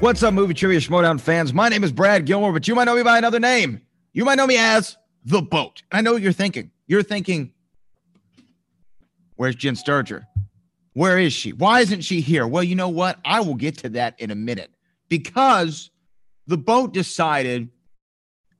[0.00, 1.54] What's up, movie trivia Schmoedown fans?
[1.54, 3.80] My name is Brad Gilmore, but you might know me by another name.
[4.12, 5.82] You might know me as The Boat.
[5.90, 6.70] I know what you're thinking.
[6.86, 7.54] You're thinking,
[9.36, 10.26] where's Jen Sturger?
[10.92, 11.54] Where is she?
[11.54, 12.46] Why isn't she here?
[12.46, 13.18] Well, you know what?
[13.24, 14.70] I will get to that in a minute
[15.08, 15.90] because
[16.46, 17.70] The Boat decided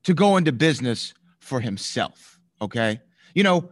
[0.04, 2.40] to go into business for himself.
[2.62, 3.00] Okay.
[3.34, 3.70] You know,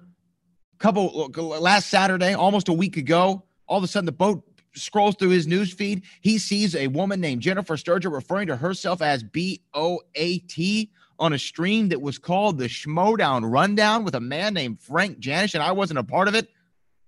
[0.78, 5.30] couple last Saturday, almost a week ago, all of a sudden the boat scrolls through
[5.30, 9.62] his news feed, he sees a woman named Jennifer Sturger referring to herself as B
[9.74, 14.54] O A T on a stream that was called the Schmoedown Rundown with a man
[14.54, 16.48] named Frank Janish, and I wasn't a part of it.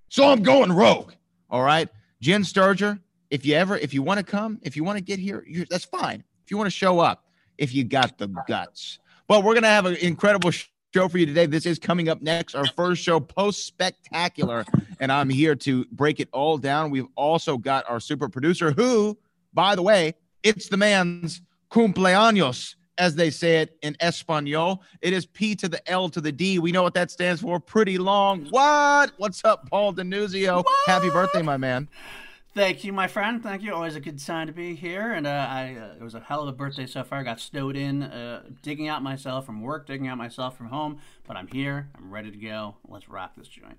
[0.08, 1.12] So I'm going rogue.
[1.50, 1.88] All right.
[2.20, 3.00] Jen Sturger,
[3.30, 5.84] if you ever, if you want to come, if you want to get here, that's
[5.84, 6.22] fine.
[6.44, 7.24] If you want to show up,
[7.58, 9.00] if you got the guts.
[9.26, 11.44] But we're going to have an incredible show for you today.
[11.44, 14.64] This is coming up next, our first show post spectacular,
[14.98, 16.90] and I'm here to break it all down.
[16.90, 19.18] We've also got our super producer, who,
[19.52, 24.82] by the way, it's the man's cumpleaños, as they say it in Espanol.
[25.02, 26.58] It is P to the L to the D.
[26.58, 27.60] We know what that stands for.
[27.60, 28.46] Pretty long.
[28.46, 29.12] What?
[29.18, 30.64] What's up, Paul Denuzio?
[30.86, 31.88] Happy birthday, my man.
[32.56, 33.42] Thank you, my friend.
[33.42, 33.74] Thank you.
[33.74, 35.12] Always a good time to be here.
[35.12, 37.22] And uh, I, uh, it was a hell of a birthday so far.
[37.22, 40.98] Got snowed in, uh, digging out myself from work, digging out myself from home.
[41.26, 41.90] But I'm here.
[41.98, 42.76] I'm ready to go.
[42.88, 43.76] Let's rock this joint.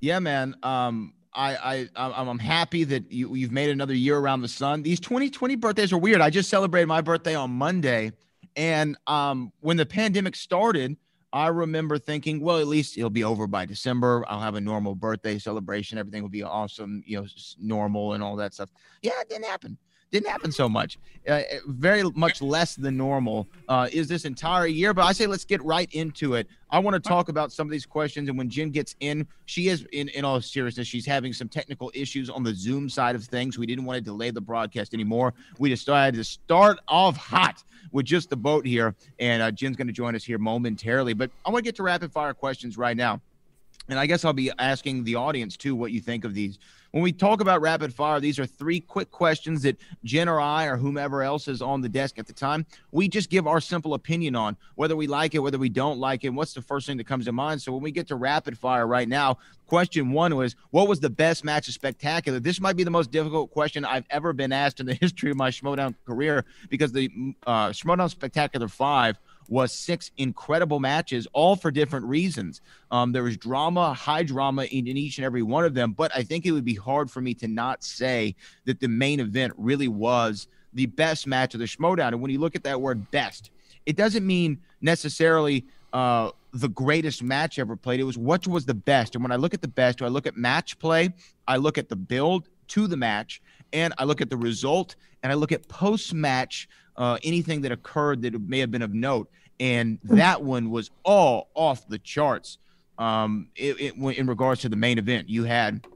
[0.00, 0.56] Yeah, man.
[0.62, 4.82] Um, I, I, I'm happy that you, you've made another year around the sun.
[4.82, 6.22] These 2020 birthdays are weird.
[6.22, 8.12] I just celebrated my birthday on Monday,
[8.56, 10.96] and um, when the pandemic started
[11.38, 14.24] I remember thinking, well, at least it'll be over by December.
[14.26, 15.96] I'll have a normal birthday celebration.
[15.96, 17.28] Everything will be awesome, you know,
[17.60, 18.70] normal and all that stuff.
[19.02, 19.78] Yeah, it didn't happen.
[20.10, 20.98] Didn't happen so much.
[21.28, 24.94] Uh, uh, very much less than normal uh, is this entire year.
[24.94, 26.48] But I say let's get right into it.
[26.70, 28.30] I want to talk about some of these questions.
[28.30, 31.90] And when Jen gets in, she is, in, in all seriousness, she's having some technical
[31.94, 33.58] issues on the Zoom side of things.
[33.58, 35.34] We didn't want to delay the broadcast anymore.
[35.58, 38.94] We decided to start off hot with just the boat here.
[39.18, 41.12] And uh, Jen's going to join us here momentarily.
[41.12, 43.20] But I want to get to rapid fire questions right now.
[43.90, 46.58] And I guess I'll be asking the audience too what you think of these.
[46.90, 50.64] When we talk about rapid fire, these are three quick questions that Jen or I
[50.66, 53.92] or whomever else is on the desk at the time, we just give our simple
[53.92, 56.96] opinion on whether we like it, whether we don't like it, what's the first thing
[56.96, 57.60] that comes to mind.
[57.60, 61.10] So when we get to rapid fire right now, question one was, what was the
[61.10, 62.40] best match of spectacular?
[62.40, 65.36] This might be the most difficult question I've ever been asked in the history of
[65.36, 67.10] my Schmoedown career because the
[67.46, 69.18] uh, Schmoedown Spectacular 5
[69.48, 72.60] was six incredible matches, all for different reasons.
[72.90, 76.22] Um, there was drama, high drama in, each and every one of them, but I
[76.22, 78.36] think it would be hard for me to not say
[78.66, 82.08] that the main event really was the best match of the Schmoedown.
[82.08, 83.50] And when you look at that word best,
[83.86, 88.00] it doesn't mean necessarily uh, the greatest match ever played.
[88.00, 89.14] It was what was the best.
[89.14, 91.10] And when I look at the best, I look at match play,
[91.46, 93.40] I look at the build to the match,
[93.72, 96.68] and I look at the result, and I look at post match
[96.98, 99.30] uh, anything that occurred that may have been of note.
[99.60, 100.16] And hmm.
[100.16, 102.58] that one was all off the charts
[102.98, 105.28] um, it, it, in regards to the main event.
[105.28, 105.86] You had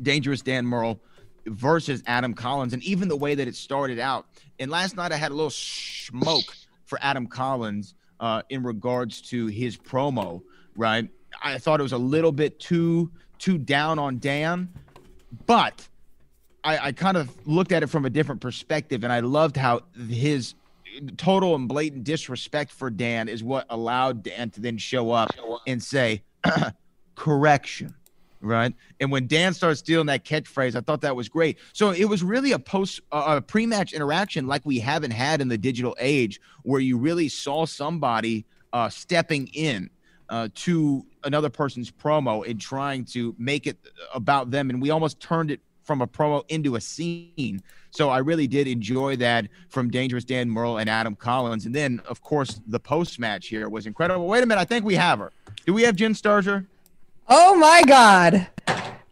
[0.00, 1.00] Dangerous Dan Murrell
[1.46, 4.26] versus Adam Collins, and even the way that it started out.
[4.58, 9.46] And last night I had a little smoke for Adam Collins uh, in regards to
[9.46, 10.42] his promo.
[10.76, 11.08] Right,
[11.42, 14.68] I thought it was a little bit too too down on Dan,
[15.46, 15.88] but
[16.68, 19.80] I, I kind of looked at it from a different perspective, and I loved how
[20.10, 20.54] his
[21.16, 25.30] total and blatant disrespect for Dan is what allowed Dan to then show up
[25.66, 26.22] and say,
[27.14, 27.94] correction.
[28.40, 28.74] Right.
[29.00, 31.58] And when Dan starts stealing that catchphrase, I thought that was great.
[31.72, 35.40] So it was really a post, uh, a pre match interaction like we haven't had
[35.40, 38.44] in the digital age where you really saw somebody
[38.74, 39.90] uh, stepping in
[40.28, 43.78] uh, to another person's promo and trying to make it
[44.14, 44.70] about them.
[44.70, 47.62] And we almost turned it from a promo into a scene.
[47.90, 51.64] So I really did enjoy that from Dangerous Dan Murrell and Adam Collins.
[51.64, 54.28] And then, of course, the post match here was incredible.
[54.28, 54.60] Wait a minute.
[54.60, 55.32] I think we have her.
[55.64, 56.66] Do we have Jen Sturger?
[57.26, 58.46] Oh my God.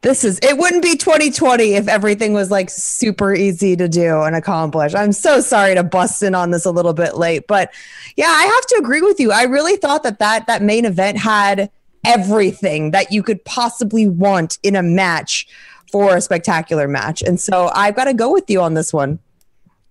[0.02, 4.36] This is it wouldn't be 2020 if everything was like super easy to do and
[4.36, 4.94] accomplish.
[4.94, 7.72] I'm so sorry to bust in on this a little bit late, but
[8.16, 9.32] yeah, I have to agree with you.
[9.32, 11.70] I really thought that that that main event had
[12.06, 15.46] everything that you could possibly want in a match
[15.90, 17.22] for a spectacular match.
[17.22, 19.18] And so I've got to go with you on this one.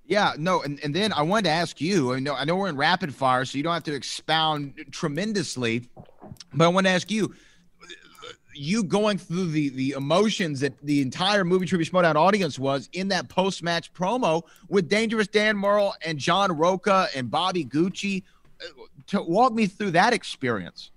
[0.07, 2.13] Yeah, no, and, and then I wanted to ask you.
[2.13, 5.89] I know I know we're in rapid fire, so you don't have to expound tremendously,
[6.53, 7.33] but I want to ask you
[8.53, 13.07] you going through the the emotions that the entire movie trivia Schmoedown audience was in
[13.09, 18.23] that post match promo with Dangerous Dan Murrell and John Rocha and Bobby Gucci.
[18.61, 20.91] Uh, to walk me through that experience.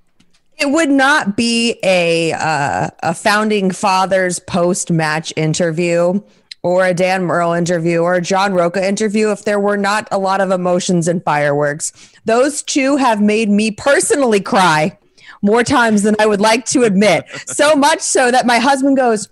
[0.59, 6.21] It would not be a uh, a founding fathers post match interview
[6.63, 10.19] or a Dan Murrell interview or a John Rocha interview if there were not a
[10.19, 11.93] lot of emotions and fireworks.
[12.25, 14.99] Those two have made me personally cry
[15.43, 17.27] more times than I would like to admit.
[17.47, 19.29] so much so that my husband goes,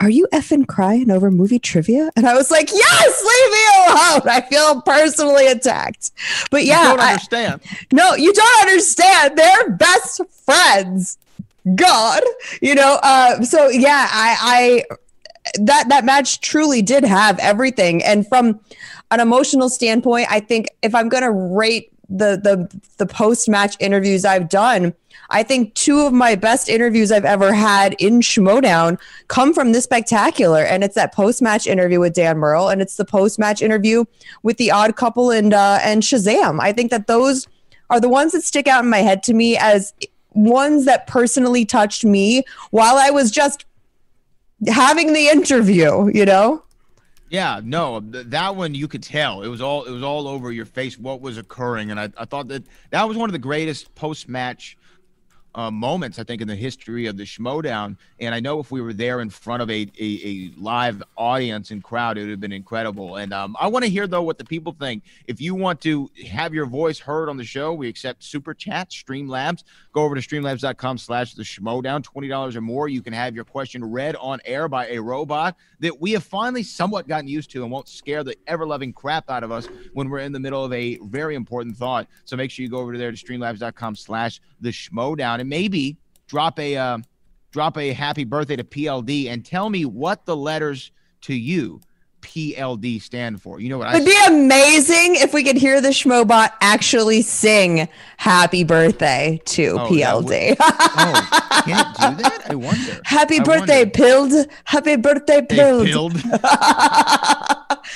[0.00, 2.10] Are you effing crying over movie trivia?
[2.16, 4.28] And I was like, Yes, leave me alone.
[4.28, 6.10] I feel personally attacked.
[6.50, 7.60] But yeah, you don't understand.
[7.64, 9.36] I, no, you don't understand.
[9.36, 11.18] They're best friends.
[11.74, 12.22] God,
[12.62, 12.98] you know.
[13.02, 14.96] Uh, so yeah, I, I
[15.60, 18.60] that that match truly did have everything, and from
[19.10, 23.76] an emotional standpoint, I think if I'm going to rate the the the post match
[23.78, 24.94] interviews I've done,
[25.30, 29.84] I think two of my best interviews I've ever had in Schmoedown come from this
[29.84, 33.62] spectacular, and it's that post match interview with Dan Murrell, and it's the post match
[33.62, 34.04] interview
[34.42, 36.60] with the Odd Couple and uh, and Shazam.
[36.60, 37.46] I think that those
[37.90, 39.94] are the ones that stick out in my head to me as
[40.32, 43.64] ones that personally touched me while I was just
[44.66, 46.10] having the interview.
[46.12, 46.64] You know.
[47.28, 50.64] Yeah, no, that one you could tell it was all it was all over your
[50.64, 53.94] face what was occurring, and I, I thought that that was one of the greatest
[53.94, 54.76] post match
[55.54, 57.96] uh, moments I think in the history of the Schmoedown.
[58.18, 61.70] And I know if we were there in front of a, a, a live audience
[61.70, 63.16] and crowd, it would have been incredible.
[63.16, 65.04] And um, I want to hear though what the people think.
[65.26, 68.90] If you want to have your voice heard on the show, we accept super chat,
[68.90, 69.64] Streamlabs.
[69.92, 72.02] Go over to streamlabs.com slash the Schmoedown.
[72.02, 72.88] $20 or more.
[72.88, 76.62] You can have your question read on air by a robot that we have finally
[76.62, 80.08] somewhat gotten used to and won't scare the ever loving crap out of us when
[80.08, 82.06] we're in the middle of a very important thought.
[82.24, 84.70] So make sure you go over there to streamlabs.com slash the
[85.40, 85.96] Schmoedown and maybe
[86.26, 86.98] drop a uh,
[87.52, 90.92] drop a happy birthday to PLD and tell me what the letters
[91.22, 91.80] to you
[92.22, 93.60] PLD stand for.
[93.60, 97.88] You know what I It'd be amazing if we could hear the Schmobot actually sing
[98.18, 100.56] happy birthday to oh, PLD.
[100.60, 102.46] oh, can't do that?
[102.50, 103.00] I wonder.
[103.04, 103.90] Happy I birthday, wonder.
[103.90, 104.46] Pilled.
[104.64, 105.86] Happy birthday, Pilled.
[105.86, 106.14] Hey, pilled.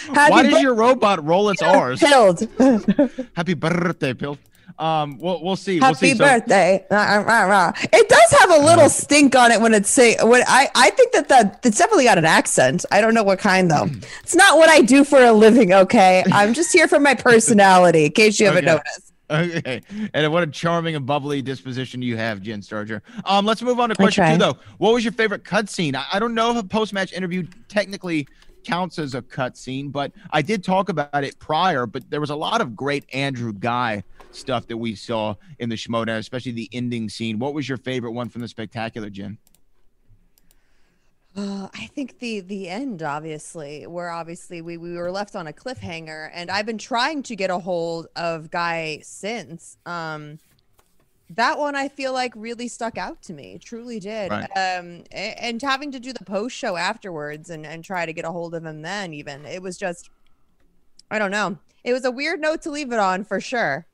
[0.08, 2.00] Why does your robot roll its R's?
[2.00, 2.48] Pilled.
[3.36, 4.38] happy birthday, Pilled.
[4.78, 5.78] Um, we'll we'll see.
[5.78, 6.18] Happy we'll see.
[6.18, 6.84] birthday!
[6.90, 10.16] It does have a little stink on it when it's say.
[10.20, 12.84] When I I think that that it's definitely got an accent.
[12.90, 13.86] I don't know what kind though.
[14.22, 15.72] It's not what I do for a living.
[15.72, 18.06] Okay, I'm just here for my personality.
[18.06, 18.74] In case you haven't okay.
[18.74, 19.12] noticed.
[19.30, 19.80] Okay,
[20.12, 23.00] and what a charming and bubbly disposition you have, Jen Sturger.
[23.24, 24.58] Um, let's move on to question two though.
[24.78, 25.94] What was your favorite cutscene?
[25.94, 28.26] I, I don't know if a post match interview technically
[28.64, 31.86] counts as a cutscene, but I did talk about it prior.
[31.86, 34.02] But there was a lot of great Andrew Guy
[34.32, 37.38] stuff that we saw in the Schmoedown, especially the ending scene.
[37.38, 39.38] What was your favorite one from the spectacular, Jen?
[41.36, 45.52] Uh, I think the the end, obviously, where obviously we, we were left on a
[45.52, 49.76] cliffhanger, and I've been trying to get a hold of Guy since.
[49.84, 50.38] Um,
[51.30, 54.30] that one I feel like really stuck out to me, truly did.
[54.30, 54.50] Right.
[54.56, 58.30] Um, and, having to do the post show afterwards and and try to get a
[58.30, 60.10] hold of him then, even it was just,
[61.10, 63.86] I don't know, it was a weird note to leave it on for sure.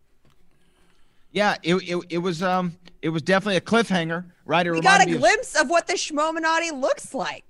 [1.33, 4.67] Yeah, it, it, it was um it was definitely a cliffhanger, right?
[4.67, 7.45] It we got a me of- glimpse of what the Schmominati looks like.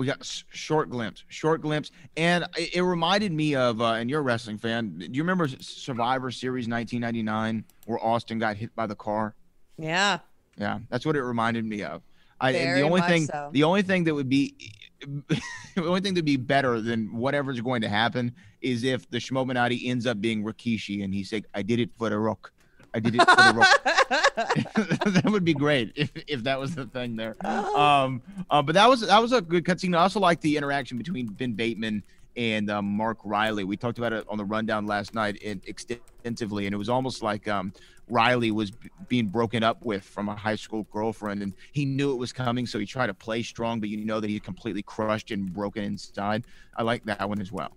[0.00, 3.82] We got short glimpse, short glimpse, and it, it reminded me of.
[3.82, 4.96] Uh, and you're a wrestling fan.
[4.96, 9.34] Do you remember Survivor Series 1999, where Austin got hit by the car?
[9.76, 10.20] Yeah.
[10.56, 12.00] Yeah, that's what it reminded me of.
[12.40, 13.50] I, the only thing, so.
[13.52, 14.72] the only thing that would be,
[15.28, 15.42] the
[15.84, 20.06] only thing that'd be better than whatever's going to happen is if the Schmominati ends
[20.06, 22.52] up being Rikishi and he's like, "I did it for the Rock,
[22.94, 23.84] I did it for the Rock."
[25.06, 27.36] that would be great if, if that was the thing there.
[27.80, 29.96] Um, uh, but that was that was a good cutscene.
[29.96, 32.02] I also like the interaction between Ben Bateman
[32.36, 33.64] and um, Mark Riley.
[33.64, 37.22] We talked about it on the rundown last night and extensively, and it was almost
[37.22, 37.72] like um,
[38.08, 42.12] Riley was b- being broken up with from a high school girlfriend, and he knew
[42.12, 44.82] it was coming, so he tried to play strong, but you know that he's completely
[44.82, 46.44] crushed and broken inside.
[46.76, 47.72] I like that one as well.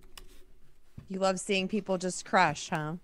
[1.08, 2.94] you love seeing people just crush, huh?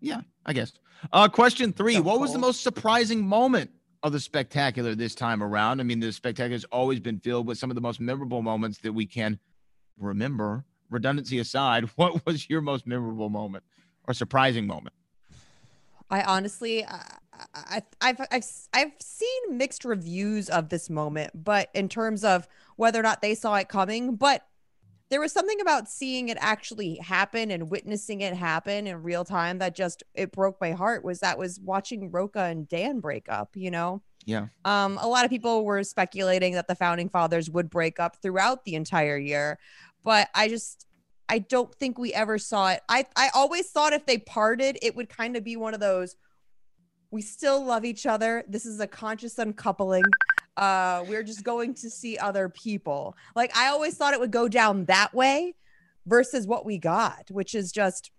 [0.00, 0.72] Yeah, I guess.
[1.12, 3.70] Uh, question three: What was the most surprising moment
[4.02, 5.80] of the spectacular this time around?
[5.80, 8.78] I mean, the spectacular has always been filled with some of the most memorable moments
[8.78, 9.38] that we can
[9.98, 10.64] remember.
[10.90, 13.64] Redundancy aside, what was your most memorable moment
[14.06, 14.94] or surprising moment?
[16.08, 17.16] I honestly, I,
[17.54, 23.00] I, I've, I've, I've seen mixed reviews of this moment, but in terms of whether
[23.00, 24.46] or not they saw it coming, but
[25.08, 29.58] there was something about seeing it actually happen and witnessing it happen in real time
[29.58, 31.04] that just it broke my heart.
[31.04, 33.50] Was that was watching Rocha and Dan break up?
[33.54, 34.48] You know, Yeah.
[34.64, 38.64] um, a lot of people were speculating that the founding fathers would break up throughout
[38.64, 39.58] the entire year,
[40.02, 40.86] but I just
[41.28, 42.80] I don't think we ever saw it.
[42.88, 46.16] I I always thought if they parted, it would kind of be one of those
[47.12, 48.44] we still love each other.
[48.48, 50.02] This is a conscious uncoupling.
[50.56, 53.14] Uh, we're just going to see other people.
[53.34, 55.54] Like I always thought it would go down that way
[56.06, 58.10] versus what we got, which is just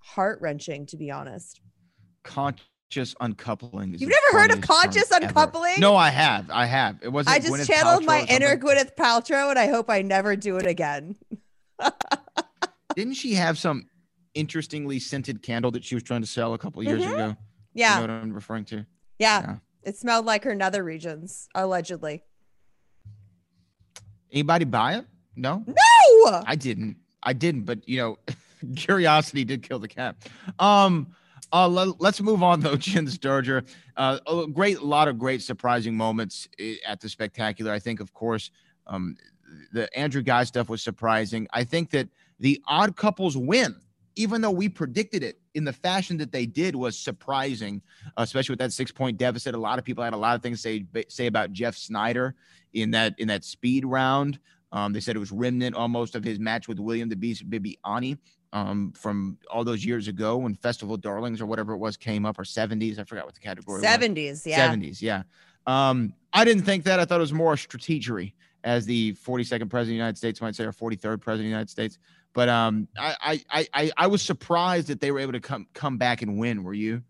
[0.00, 1.60] heart wrenching, to be honest.
[2.24, 3.94] Conscious uncoupling.
[3.96, 5.26] You've never heard of conscious ever.
[5.26, 5.78] uncoupling?
[5.78, 6.50] No, I have.
[6.50, 6.98] I have.
[7.02, 7.36] It wasn't.
[7.36, 8.56] I just Gwyneth channeled Paltrow my inner?
[8.56, 11.16] Gwyneth Paltrow, and I hope I never do it again.
[12.96, 13.88] Didn't she have some
[14.34, 17.12] interestingly scented candle that she was trying to sell a couple years Mhm.
[17.14, 17.36] ago?
[17.74, 18.84] Yeah, You know what I'm referring to?
[19.18, 19.56] yeah, Yeah.
[19.82, 22.22] It smelled like her nether regions, allegedly.
[24.30, 25.06] Anybody buy it?
[25.36, 25.64] No.
[25.66, 26.96] No, I didn't.
[27.22, 28.18] I didn't, but you know,
[28.76, 30.16] curiosity did kill the cat.
[30.58, 31.14] Um,
[31.52, 33.66] uh, le- let's move on though, Jen Sturger.
[33.96, 36.48] Uh, a great, lot of great surprising moments
[36.86, 37.72] at the spectacular.
[37.72, 38.50] I think, of course,
[38.86, 39.16] um,
[39.72, 41.46] the Andrew Guy stuff was surprising.
[41.52, 42.08] I think that
[42.40, 43.76] the Odd Couples win,
[44.16, 47.82] even though we predicted it in the fashion that they did, was surprising,
[48.16, 49.54] especially with that six-point deficit.
[49.54, 52.34] A lot of people had a lot of things to say say about Jeff Sneider
[52.72, 54.38] in that in that speed round.
[54.72, 58.16] Um, they said it was remnant almost of his match with William the Beast Bibbiani
[58.52, 62.38] um, from all those years ago when Festival Darlings or whatever it was came up
[62.38, 62.98] or 70s.
[62.98, 63.82] I forgot what the category was.
[63.82, 64.74] seventies, yeah.
[64.74, 65.22] 70s, yeah.
[65.66, 66.98] Um, I didn't think that.
[67.00, 68.32] I thought it was more strategery,
[68.64, 71.44] as the 42nd president of the United States might say, or 43rd president of the
[71.44, 71.98] United States.
[72.34, 75.66] But um, I, I, I, I, I was surprised that they were able to come
[75.74, 76.62] come back and win.
[76.62, 77.02] Were you?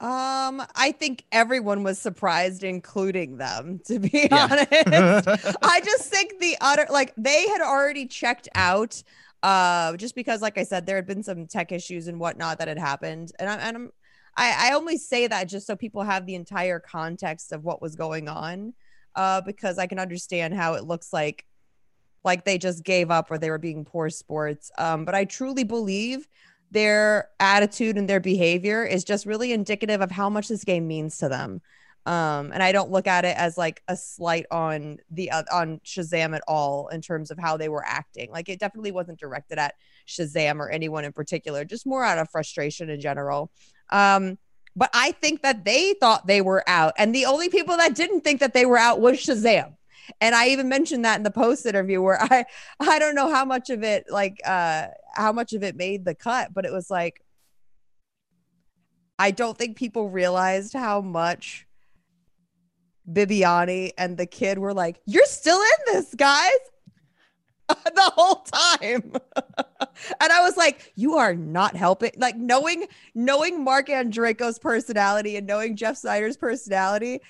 [0.00, 4.48] Um, I think everyone was surprised, including them, to be Yeah.
[4.50, 5.28] honest.
[5.62, 9.02] I just think the utter like they had already checked out.
[9.42, 12.68] Uh, just because, like I said, there had been some tech issues and whatnot that
[12.68, 13.90] had happened, and I'm and I'm
[14.36, 17.96] I, I only say that just so people have the entire context of what was
[17.96, 18.74] going on,
[19.16, 21.44] uh, because I can understand how it looks like
[22.24, 24.70] like they just gave up or they were being poor sports.
[24.78, 26.26] Um, but I truly believe
[26.70, 31.18] their attitude and their behavior is just really indicative of how much this game means
[31.18, 31.60] to them.
[32.06, 35.80] Um, and I don't look at it as like a slight on the uh, on
[35.84, 38.30] Shazam at all in terms of how they were acting.
[38.30, 39.74] Like it definitely wasn't directed at
[40.06, 43.50] Shazam or anyone in particular, just more out of frustration in general.
[43.90, 44.38] Um,
[44.74, 48.22] but I think that they thought they were out, and the only people that didn't
[48.22, 49.74] think that they were out was Shazam.
[50.20, 52.44] And I even mentioned that in the post interview where I
[52.78, 56.14] I don't know how much of it like uh how much of it made the
[56.14, 57.22] cut, but it was like
[59.18, 61.66] I don't think people realized how much
[63.10, 66.58] Bibbiani and the kid were like, "You're still in this, guys."
[67.94, 69.12] the whole time.
[70.20, 72.12] and I was like, you are not helping.
[72.16, 77.20] Like knowing knowing Marc Andreyko's personality and knowing Jeff Sneider's personality,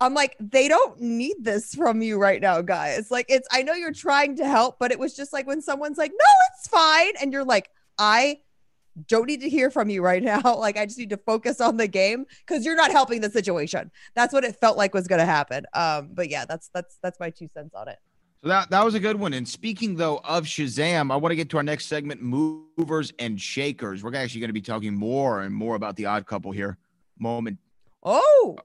[0.00, 3.10] I'm like, they don't need this from you right now, guys.
[3.10, 5.98] Like it's I know you're trying to help, but it was just like when someone's
[5.98, 8.40] like, "No, it's fine." And you're like, "I
[9.08, 10.40] don't need to hear from you right now.
[10.58, 13.90] Like I just need to focus on the game cuz you're not helping the situation."
[14.14, 15.66] That's what it felt like was going to happen.
[15.74, 17.98] Um but yeah, that's that's that's my two cents on it.
[18.42, 19.32] So that that was a good one.
[19.32, 23.40] And speaking though of Shazam, I want to get to our next segment, movers and
[23.40, 24.04] shakers.
[24.04, 26.78] We're actually going to be talking more and more about the Odd Couple here,
[27.18, 27.58] moment
[28.02, 28.56] Oh,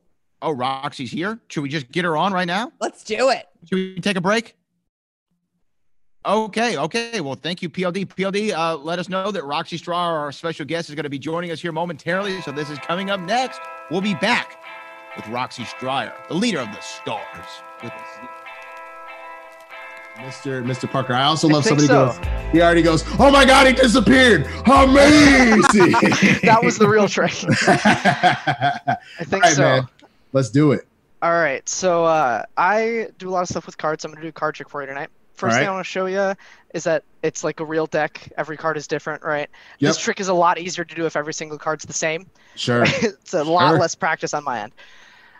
[0.44, 1.40] Oh, Roxy's here.
[1.48, 2.74] Should we just get her on right now?
[2.82, 3.48] let's do it.
[3.70, 4.58] Should we take a break?
[6.26, 7.22] Okay, okay.
[7.22, 8.06] Well, thank you, PLD.
[8.06, 11.20] PLD, uh, let us know that Roxy Striar, our special guest, is going to be
[11.20, 12.42] joining us here momentarily.
[12.42, 13.62] So this is coming up next.
[13.90, 14.62] We'll be back
[15.16, 17.48] with Roxy Striar, the leader of the Stars.
[17.82, 18.28] With us.
[20.18, 20.64] Mr.
[20.64, 20.90] Mr.
[20.90, 21.14] Parker.
[21.14, 22.20] I also love think somebody so.
[22.20, 24.46] goes, he already goes, Oh my god, he disappeared.
[24.66, 25.92] Amazing.
[26.44, 27.34] that was the real trick.
[27.68, 29.62] I I think right, so.
[29.62, 29.88] man.
[30.34, 30.86] Let's do it.
[31.22, 31.68] All right.
[31.70, 34.04] So uh, I do a lot of stuff with cards.
[34.04, 35.10] I'm gonna do a card trick for you tonight.
[35.36, 35.68] First thing.
[35.68, 36.34] I want to show you
[36.74, 38.32] is that it's like a real deck.
[38.38, 39.50] Every card is different, right?
[39.80, 39.90] Yep.
[39.90, 42.28] This trick is a lot easier to do if every single card's the same.
[42.56, 42.84] Sure.
[43.02, 44.74] it's a lot less practice on my end.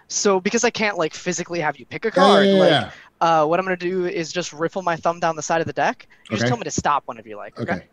[0.08, 3.46] So because I can't like physically have you pick a Yeah, card, yeah, like uh,
[3.46, 6.08] what I'm gonna do is just riffle my thumb down the side of the deck.
[6.30, 6.40] You Okay.
[6.42, 7.60] just tell me to stop whenever you like.
[7.60, 7.88] Okay.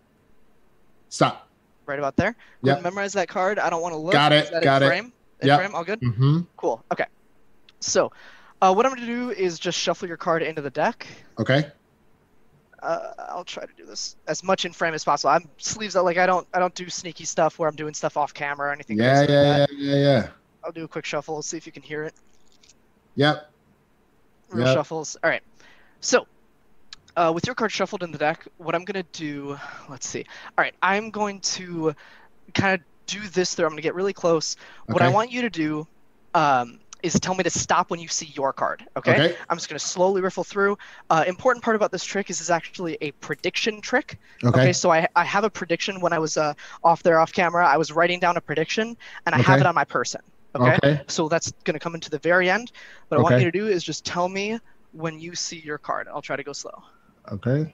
[1.08, 1.48] Stop.
[1.86, 2.32] Right about there.
[2.32, 2.66] Go Yep.
[2.68, 3.58] ahead and Memorize that card.
[3.58, 4.12] I don't want to look.
[4.12, 4.50] Got it.
[4.62, 4.86] got it.
[4.86, 5.12] frame?
[5.42, 5.58] In Yep.
[5.58, 5.74] frame.
[5.74, 6.00] All good.
[6.00, 6.40] Mm-hmm.
[6.56, 6.84] Cool.
[6.92, 7.06] Okay.
[7.80, 8.12] So,
[8.60, 11.06] uh, what I'm going to do is just shuffle your card into the deck.
[11.38, 11.66] Okay.
[12.82, 15.30] Uh, I'll try to do this as much in frame as possible.
[15.30, 16.04] I'm sleeves out.
[16.04, 18.72] Like I don't, I don't do sneaky stuff where I'm doing stuff off camera or
[18.72, 18.96] anything.
[18.98, 20.28] Yeah, crazy like yeah, yeah, yeah, yeah.
[20.64, 21.34] I'll do a quick shuffle.
[21.36, 22.14] Let's see if you can hear it.
[23.16, 23.50] Yep.
[24.50, 24.74] Real Yep.
[24.74, 25.16] shuffles.
[25.22, 25.42] All right.
[26.00, 26.26] So,
[27.16, 30.24] uh, with your card shuffled in the deck, what I'm gonna do, let's see.
[30.56, 31.94] All right, I'm going to
[32.54, 33.66] kind of do this through.
[33.66, 34.56] I'm gonna get really close.
[34.86, 35.86] What I want you to do
[36.34, 38.84] um, is tell me to stop when you see your card.
[38.96, 39.12] Okay.
[39.12, 39.36] Okay.
[39.48, 40.78] I'm just gonna slowly riffle through.
[41.08, 44.18] Uh, important part about this trick is it's actually a prediction trick.
[44.44, 44.72] Okay.
[44.72, 46.54] so I, I have a prediction when I was uh,
[46.84, 47.66] off there off camera.
[47.66, 50.20] I was writing down a prediction and I have it on my person.
[50.54, 50.76] Okay.
[50.76, 51.02] Okay.
[51.06, 52.72] So that's going to come into the very end.
[53.08, 54.58] What I want you to do is just tell me
[54.92, 56.08] when you see your card.
[56.08, 56.82] I'll try to go slow.
[57.30, 57.72] Okay.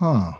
[0.00, 0.32] Huh.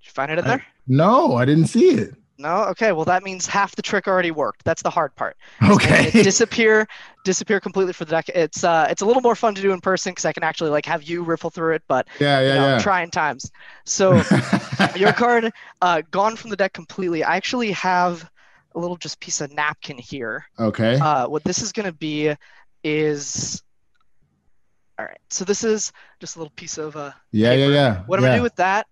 [0.00, 0.64] Did you find it in I- there?
[0.86, 2.14] No, I didn't see it.
[2.36, 2.64] No.
[2.64, 2.90] Okay.
[2.92, 4.64] Well, that means half the trick already worked.
[4.64, 5.36] That's the hard part.
[5.62, 6.08] Okay.
[6.08, 6.86] it disappear,
[7.24, 8.28] disappear completely for the deck.
[8.30, 10.70] It's uh, it's a little more fun to do in person because I can actually
[10.70, 13.52] like have you riffle through it, but yeah, you know, yeah, trying times.
[13.84, 14.20] So
[14.96, 17.22] your card uh, gone from the deck completely.
[17.22, 18.28] I actually have
[18.74, 20.44] a little just piece of napkin here.
[20.58, 20.98] okay.
[20.98, 22.34] Uh, what this is going to be
[22.82, 23.62] is
[24.98, 25.18] all right.
[25.30, 27.72] So this is just a little piece of uh, yeah, yeah, paper.
[27.72, 28.02] yeah.
[28.06, 28.28] what I'm yeah.
[28.30, 28.86] gonna do with that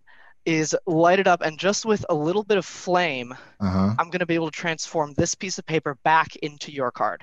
[0.44, 3.94] is light it up, and just with a little bit of flame, uh-huh.
[3.98, 7.22] I'm gonna be able to transform this piece of paper back into your card.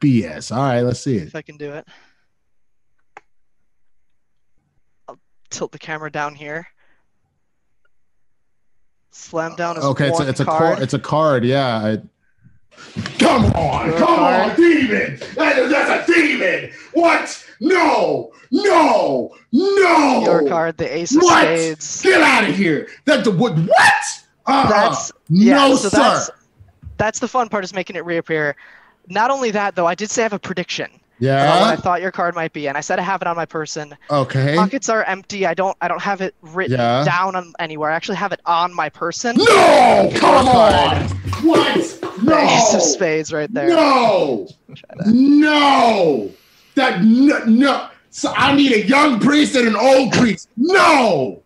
[0.00, 0.54] BS.
[0.54, 1.28] All right, let's see it.
[1.28, 1.86] If I can do it.
[5.08, 5.18] I'll
[5.50, 6.66] tilt the camera down here.
[9.10, 10.58] Slam down as Okay, it's a, it's a card.
[10.58, 10.82] card.
[10.82, 11.44] It's a card.
[11.44, 11.76] Yeah.
[11.76, 11.98] I...
[13.18, 14.50] Come on, Your come card.
[14.50, 15.18] on, demon!
[15.36, 16.72] That, that's a demon!
[16.92, 17.43] What?
[17.60, 20.22] No, no, no!
[20.24, 21.42] Your card, the Ace of What?
[21.44, 22.02] Spades.
[22.02, 22.88] Get out of here!
[23.04, 23.56] That the what?
[23.56, 23.94] What?
[24.46, 24.68] Uh-uh.
[24.68, 25.54] That's yeah.
[25.54, 25.98] no, so sir.
[25.98, 26.30] that's
[26.96, 28.56] that's the fun part is making it reappear.
[29.08, 30.90] Not only that though, I did say I have a prediction
[31.20, 33.36] about what I thought your card might be, and I said I have it on
[33.36, 33.96] my person.
[34.10, 34.56] Okay.
[34.56, 35.46] Pockets are empty.
[35.46, 37.04] I don't I don't have it written Yeah.
[37.04, 37.90] down on anywhere.
[37.90, 39.36] I actually have it on my person.
[39.36, 40.10] No!
[40.16, 41.08] Come on!
[41.42, 42.00] What?
[42.24, 43.68] The Ace of Spades right there.
[43.68, 44.48] No!
[45.06, 46.30] No!
[46.76, 47.88] That no, no.
[48.10, 50.48] So I need a young priest and an old priest.
[50.56, 51.42] No!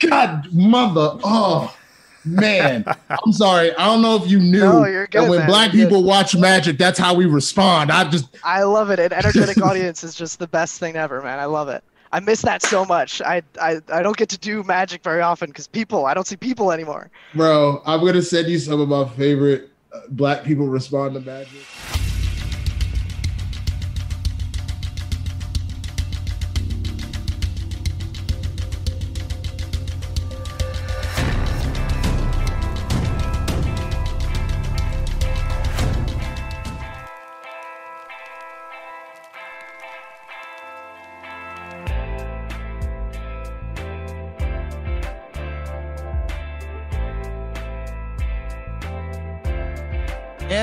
[0.00, 1.18] God, mother.
[1.22, 1.76] Oh,
[2.24, 2.84] man.
[3.10, 3.74] I'm sorry.
[3.76, 5.48] I don't know if you knew No, you're good, that when man.
[5.48, 5.88] black You're good.
[5.90, 7.90] people watch magic, that's how we respond.
[7.92, 8.98] I just, I love it.
[8.98, 11.38] An energetic audience is just the best thing ever, man.
[11.38, 11.84] I love it.
[12.12, 13.22] I miss that so much.
[13.22, 16.06] I I, I don't get to do magic very often because people.
[16.06, 17.08] I don't see people anymore.
[17.36, 21.20] bro, I'm going to send you some of my favorite uh, black people respond to
[21.20, 21.62] magic.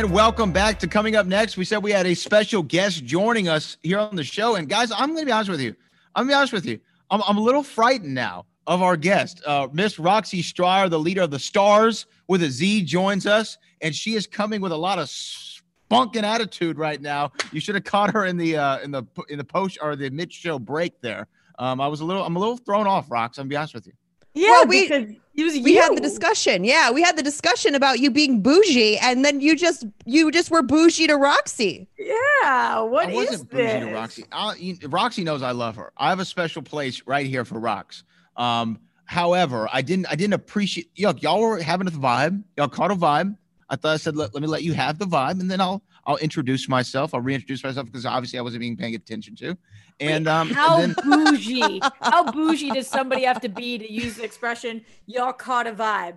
[0.07, 1.57] And welcome back to coming up next.
[1.57, 4.55] We said we had a special guest joining us here on the show.
[4.55, 5.75] And guys, I'm going to be honest with you.
[6.15, 6.79] I'm going to be honest with you.
[7.11, 9.41] I'm, I'm a little frightened now of our guest.
[9.45, 13.57] Uh, Miss Roxy Striar, the leader of the Stars with a Z, joins us.
[13.81, 17.33] And she is coming with a lot of spunk and attitude right now.
[17.51, 20.09] You should have caught her in the uh, in the in the post or the
[20.09, 21.27] mid show break there.
[21.59, 23.39] Um, I was a little I'm a little thrown off, Rox.
[23.39, 23.93] I'm gonna be honest with you.
[24.33, 26.63] Yeah, Well, we- because it was we had the discussion.
[26.63, 30.50] Yeah, we had the discussion about you being bougie, and then you just you just
[30.50, 31.88] were bougie to Roxy.
[32.00, 34.26] Yeah, what I is wasn't bougie to Roxy.
[34.32, 35.93] I, you, Roxy knows I love her.
[35.95, 38.02] I have a special place right here for Rox.
[38.36, 42.43] Um, however, I didn't I didn't appreciate look, y'all were having a vibe.
[42.58, 43.38] Y'all caught a vibe.
[43.69, 45.84] I thought I said let, let me let you have the vibe and then I'll
[46.07, 47.13] I'll introduce myself.
[47.13, 49.57] I'll reintroduce myself because obviously I wasn't being paying attention to.
[49.99, 51.81] And Wait, um how and then, bougie?
[52.01, 56.15] How bougie does somebody have to be to use the expression "y'all caught a vibe"?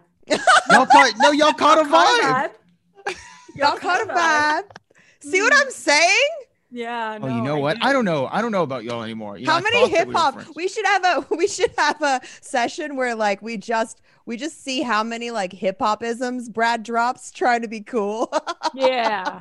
[0.70, 3.14] y'all caught no y'all caught a vibe.
[3.56, 4.62] Y'all caught a vibe.
[5.20, 6.28] See what I'm saying?
[6.70, 7.18] Yeah.
[7.20, 7.80] Oh, you know I what?
[7.80, 7.86] do.
[7.88, 8.28] I don't know.
[8.30, 9.36] I don't know about y'all anymore.
[9.36, 10.34] You How I many hip hop?
[10.34, 10.52] friends.
[10.54, 14.00] We should have a we should have a session where like we just
[14.30, 18.32] we just see how many like hip hop isms Brad drops trying to be cool.
[18.72, 19.40] Yeah.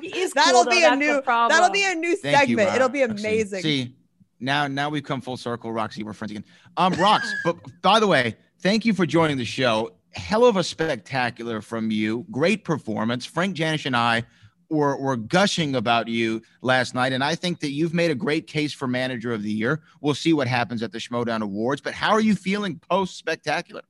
[0.00, 2.56] He is that'll cool, though, be a that's new that'll be a new Thank you,
[2.56, 2.74] segment.
[2.74, 3.62] It'll be amazing.
[3.62, 3.94] See,
[4.40, 6.02] now now we've come full circle, Roxy.
[6.02, 6.44] We're friends again.
[6.76, 9.92] Um, Rox, but by the way, thank you for joining the show.
[10.10, 12.26] Hell of a spectacular from you.
[12.32, 13.24] Great performance.
[13.24, 14.24] Frank Janish and I
[14.68, 18.48] were were gushing about you last night, and I think that you've made a great
[18.48, 19.82] case for manager of the year.
[20.00, 21.80] We'll see what happens at the Schmoedown Awards.
[21.80, 23.82] But how are you feeling post spectacular?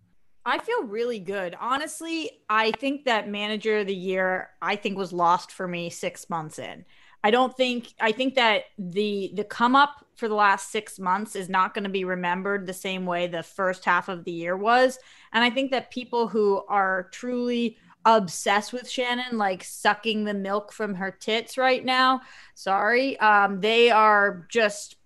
[0.46, 1.56] I feel really good.
[1.58, 6.28] Honestly, I think that manager of the year I think was lost for me 6
[6.28, 6.84] months in.
[7.22, 11.34] I don't think I think that the the come up for the last 6 months
[11.34, 14.56] is not going to be remembered the same way the first half of the year
[14.56, 14.98] was.
[15.32, 20.72] And I think that people who are truly obsessed with Shannon like sucking the milk
[20.72, 22.20] from her tits right now,
[22.54, 24.96] sorry, um they are just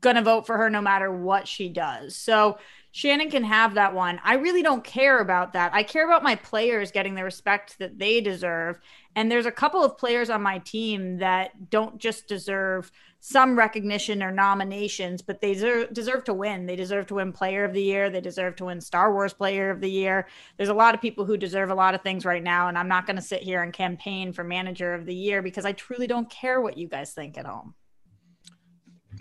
[0.00, 2.16] going to vote for her no matter what she does.
[2.16, 2.58] So
[2.90, 4.20] Shannon can have that one.
[4.24, 5.72] I really don't care about that.
[5.74, 8.78] I care about my players getting the respect that they deserve.
[9.14, 14.22] And there's a couple of players on my team that don't just deserve some recognition
[14.22, 16.66] or nominations, but they deserve, deserve to win.
[16.66, 18.10] They deserve to win Player of the Year.
[18.10, 20.26] They deserve to win Star Wars Player of the Year.
[20.56, 22.68] There's a lot of people who deserve a lot of things right now.
[22.68, 25.64] And I'm not going to sit here and campaign for Manager of the Year because
[25.64, 27.74] I truly don't care what you guys think at home.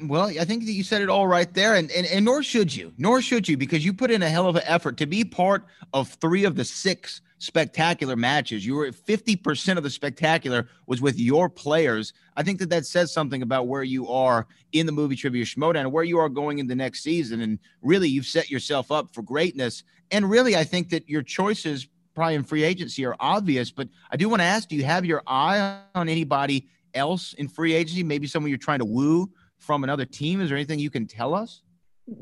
[0.01, 2.75] Well, I think that you said it all right there, and, and and nor should
[2.75, 5.23] you, nor should you, because you put in a hell of an effort to be
[5.23, 8.65] part of three of the six spectacular matches.
[8.65, 12.13] You were fifty percent of the spectacular was with your players.
[12.35, 15.81] I think that that says something about where you are in the movie trivia Schmoedown
[15.81, 17.41] and where you are going in the next season.
[17.41, 19.83] And really, you've set yourself up for greatness.
[20.11, 23.71] And really, I think that your choices probably in free agency are obvious.
[23.71, 27.47] But I do want to ask: Do you have your eye on anybody else in
[27.47, 28.03] free agency?
[28.03, 30.41] Maybe someone you're trying to woo from another team?
[30.41, 31.61] Is there anything you can tell us?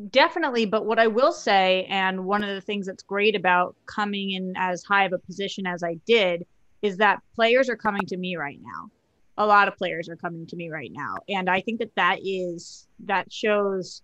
[0.10, 0.66] Definitely.
[0.66, 4.54] But what I will say, and one of the things that's great about coming in
[4.58, 6.46] as high of a position as I did,
[6.82, 8.90] is that players are coming to me right now.
[9.38, 11.16] A lot of players are coming to me right now.
[11.30, 14.02] And I think that that is, that shows,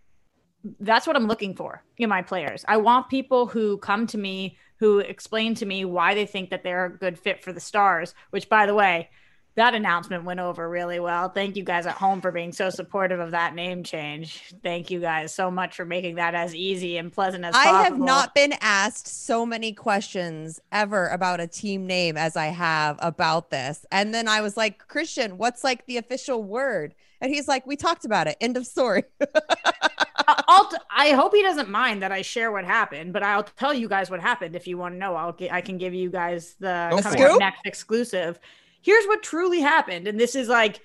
[0.79, 2.63] that's what I'm looking for in my players.
[2.67, 6.63] I want people who come to me, who explain to me why they think that
[6.63, 9.09] they're a good fit for the stars, which, by the way,
[9.55, 11.27] that announcement went over really well.
[11.29, 14.53] Thank you guys at home for being so supportive of that name change.
[14.63, 17.75] Thank you guys so much for making that as easy and pleasant as possible.
[17.75, 17.97] I possible.
[17.97, 22.97] have not been asked so many questions ever about a team name as I have
[23.01, 23.85] about this.
[23.91, 26.95] And then I was like, Christian, what's like the official word?
[27.19, 28.37] And he's like, we talked about it.
[28.39, 29.03] End of story.
[30.27, 33.73] I'll t- I hope he doesn't mind that I share what happened, but I'll tell
[33.73, 35.15] you guys what happened if you want to know.
[35.15, 37.39] I'll get, I can give you guys the Go coming for up it.
[37.39, 38.39] next exclusive.
[38.81, 40.81] Here's what truly happened, and this is like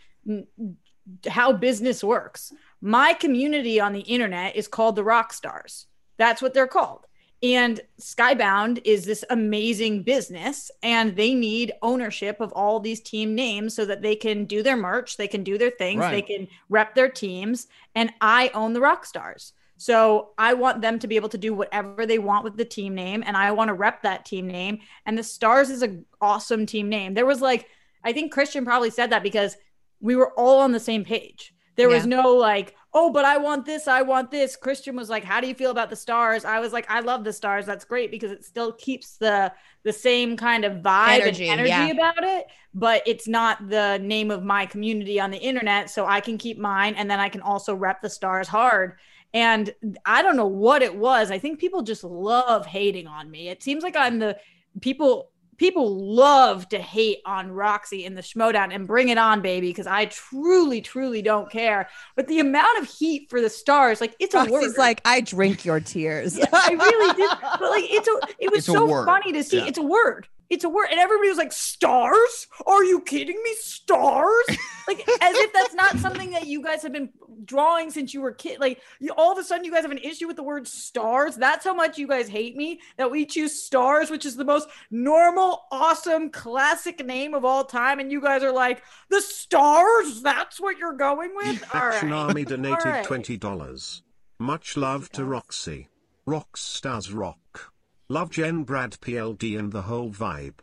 [1.29, 2.53] how business works.
[2.81, 5.87] My community on the internet is called the rock stars.
[6.17, 7.07] That's what they're called.
[7.43, 13.75] And Skybound is this amazing business, and they need ownership of all these team names
[13.75, 16.95] so that they can do their merch, they can do their things, they can rep
[16.95, 17.67] their teams.
[17.95, 19.53] And I own the rock stars.
[19.77, 22.95] So I want them to be able to do whatever they want with the team
[22.95, 24.79] name, and I want to rep that team name.
[25.05, 27.13] And the Stars is an awesome team name.
[27.13, 27.69] There was like,
[28.07, 29.57] I think Christian probably said that because
[30.01, 31.53] we were all on the same page.
[31.75, 32.23] There was Yeah.
[32.23, 34.57] no like, oh, but I want this, I want this.
[34.57, 36.45] Christian was like, how do you feel about the stars?
[36.45, 37.67] I was like, I love the stars.
[37.67, 41.69] That's great because it still keeps the the same kind of vibe Energy, and energy
[41.71, 41.89] yeah.
[41.89, 45.91] about it, but it's not the name of my community on the internet.
[45.91, 48.95] So I can keep mine and then I can also rep the stars hard.
[49.35, 51.31] And I don't know what it was.
[51.31, 53.49] I think people just love hating on me.
[53.49, 54.39] It seems like I'm the
[54.81, 59.69] people people love to hate on Roxy in the Schmoedown and bring it on, baby,
[59.69, 61.89] because I truly, truly don't care.
[62.15, 64.51] But the amount of heat for the stars, like it's a word.
[64.53, 66.39] Roxy's like, I drink your tears.
[66.53, 67.31] I really did.
[67.59, 69.59] But like it's a it was It's so funny to see.
[69.59, 69.67] Yeah.
[69.67, 70.29] It's a word.
[70.51, 70.89] It's a word.
[70.91, 72.47] And everybody was like, stars?
[72.67, 73.55] Are you kidding me?
[73.59, 74.45] Stars?
[74.89, 77.11] like as if that's not something that you guys have been
[77.45, 78.61] drawing since you were kid?
[78.61, 81.37] Like you, all of a sudden you guys have an issue with the word stars.
[81.37, 84.69] That's how much you guys hate me that we choose stars, which is the most
[84.91, 90.23] normal, awesome, classic name of all time, and you guys are like the stars.
[90.23, 91.65] That's what you're going with.
[91.75, 92.13] All Action.
[92.13, 93.05] Army donated All right.
[93.07, 94.03] $20.
[94.39, 95.89] Much love to Roxy.
[96.27, 97.73] Rock stars rock.
[98.09, 100.55] Love Jen Brad PLD and the whole vibe.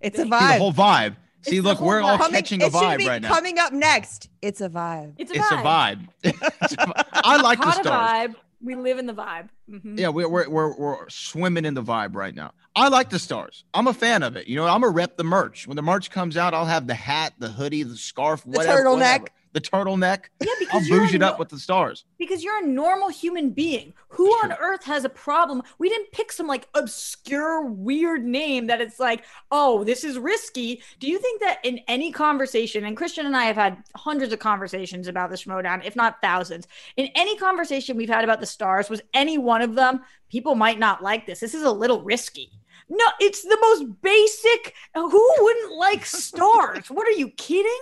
[0.00, 0.40] It's a vibe.
[0.40, 1.16] See, the whole vibe.
[1.42, 2.18] See, It's look, we're all vibe.
[2.18, 3.28] Coming- catching a it should vibe be right now.
[3.28, 5.14] Coming up next, it's a vibe.
[5.18, 5.62] It's a It's vibe.
[5.64, 6.08] vibe.
[6.62, 7.04] It's a vibe.
[7.12, 8.10] I like the Caught a stars.
[8.30, 8.34] vibe.
[8.64, 9.48] We live in the vibe.
[9.68, 9.98] Mhm.
[9.98, 12.52] Yeah, we're, we're, we're, we're swimming in the vibe right now.
[12.76, 13.64] I like the stars.
[13.74, 14.46] I'm a fan of it.
[14.46, 15.66] You know, I'm a rep the merch.
[15.66, 18.78] When the merch comes out, I'll have the hat, the hoodie, the scarf, whatever.
[18.84, 19.00] The turtleneck.
[19.20, 19.26] whatever.
[19.52, 20.24] The turtleneck.
[20.40, 22.06] Yeah, I'll because you're bouge it up with the stars.
[22.18, 23.92] because you're a normal human being.
[24.08, 24.66] Who That's on true.
[24.66, 25.62] earth has a problem?
[25.78, 30.82] We didn't pick some like obscure, weird name that it's like, oh, this is risky.
[31.00, 34.38] Do you think that in any conversation, and Christian and I have had hundreds of
[34.38, 38.88] conversations about the Schmoedown, if not thousands, in any conversation we've had about the stars,
[38.88, 41.40] was any one of them, people might not like this.
[41.40, 42.50] This is a little risky.
[42.88, 44.74] No, it's the most basic.
[44.94, 46.88] Who wouldn't like stars?
[46.90, 47.80] what are you kidding?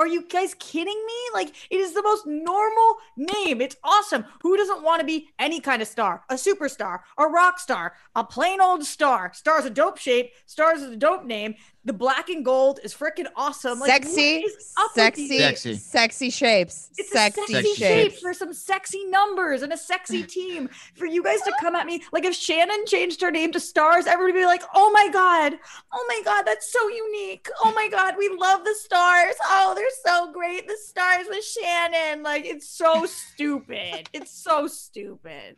[0.00, 1.14] Are you guys kidding me?
[1.34, 3.60] Like, it is the most normal name.
[3.60, 4.24] It's awesome.
[4.42, 6.22] Who doesn't want to be any kind of star?
[6.30, 9.32] A superstar, a rock star, a plain old star.
[9.34, 10.30] Star's a dope shape.
[10.46, 11.56] Star's a dope name.
[11.88, 13.80] The black and gold is freaking awesome.
[13.80, 15.38] Like, sexy, what is up with sexy.
[15.38, 15.74] Sexy.
[15.74, 16.90] sexy shapes.
[16.98, 18.20] It's sexy, a sexy, Sexy shape shapes.
[18.20, 20.68] for some sexy numbers and a sexy team.
[20.96, 24.06] For you guys to come at me like if Shannon changed her name to Stars,
[24.06, 25.58] everybody would be like, "Oh my god,
[25.90, 27.48] oh my god, that's so unique.
[27.64, 29.34] Oh my god, we love the Stars.
[29.44, 30.68] Oh, they're so great.
[30.68, 32.22] The Stars with Shannon.
[32.22, 34.10] Like it's so stupid.
[34.12, 35.56] It's so stupid.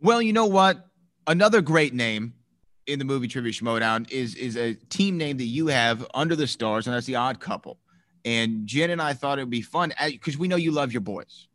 [0.00, 0.86] Well, you know what?
[1.26, 2.32] Another great name
[2.92, 6.46] in the movie Trivia Schmoedown is is a team name that you have under the
[6.46, 7.78] stars, and that's the Odd Couple.
[8.24, 11.00] And Jen and I thought it would be fun because we know you love your
[11.00, 11.48] boys.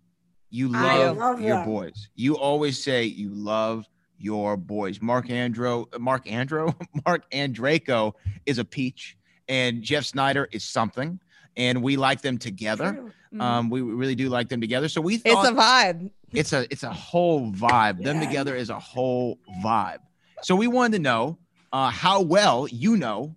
[0.50, 1.66] You love, love your them.
[1.66, 2.10] boys.
[2.16, 3.86] You always say you love
[4.18, 5.02] your boys.
[5.02, 6.74] Mark Andro, Mark Andro,
[7.06, 8.14] Marc Andreyko
[8.46, 11.20] is a peach, and Jeff Sneider is something.
[11.56, 13.12] And we like them together.
[13.34, 13.42] Mhm.
[13.42, 14.88] Um, we really do like them together.
[14.90, 16.12] So we thought It's a vibe.
[16.32, 18.04] it's a it's a whole vibe.
[18.04, 19.98] Them together is a whole vibe.
[20.44, 21.38] So we wanted to know
[21.72, 23.36] uh, how well you know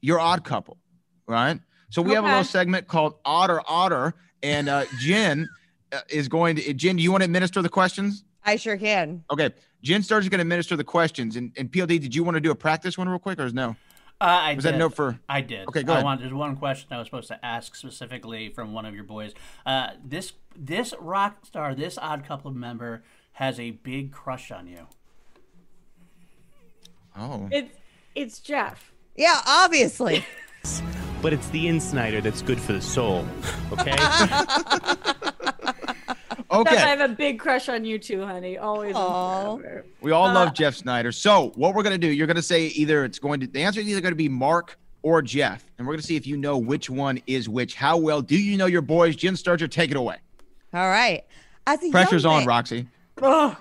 [0.00, 0.78] your odd couple,
[1.26, 1.60] right?
[1.90, 5.48] So we have a little segment called Otter Otter, and uh, Jen
[5.92, 6.74] uh, is going to.
[6.74, 8.24] Jen, do you want to administer the questions?
[8.44, 9.24] I sure can.
[9.30, 9.50] Okay,
[9.82, 11.36] Jen Sturge is going to administer the questions.
[11.36, 13.54] And, and PLD, did you want to do a practice one real quick, or is
[13.54, 13.76] no?
[14.20, 14.74] Uh, I Was did.
[14.74, 15.18] that note for?
[15.28, 15.68] I did.
[15.68, 16.04] Okay, go I ahead.
[16.04, 19.32] want, there's one question I was supposed to ask specifically from one of your boys.
[19.66, 24.86] Uh, this this rock star, this odd couple member has a big crush on you.
[27.18, 27.74] Oh, It's
[28.14, 28.92] it's Jeff.
[29.16, 30.24] Yeah, obviously.
[31.22, 33.26] but it's the InSneider that's good for the soul.
[33.72, 33.96] Okay?
[36.64, 38.56] Jeff, I have a big crush on you too, honey.
[38.58, 38.94] Always.
[38.96, 41.12] and We all Uh, love Jeff Sneider.
[41.12, 42.08] So what we're gonna do?
[42.08, 44.78] You're gonna say either it's going to the answer is either going to be Mark
[45.02, 47.74] or Jeff, and we're gonna see if you know which one is which.
[47.74, 49.16] How well do you know your boys?
[49.16, 50.16] Jen Sturger, take it away.
[50.72, 51.24] All right.
[51.66, 52.88] As a Pressure's young on, man- Roxy.
[53.22, 53.56] Ugh.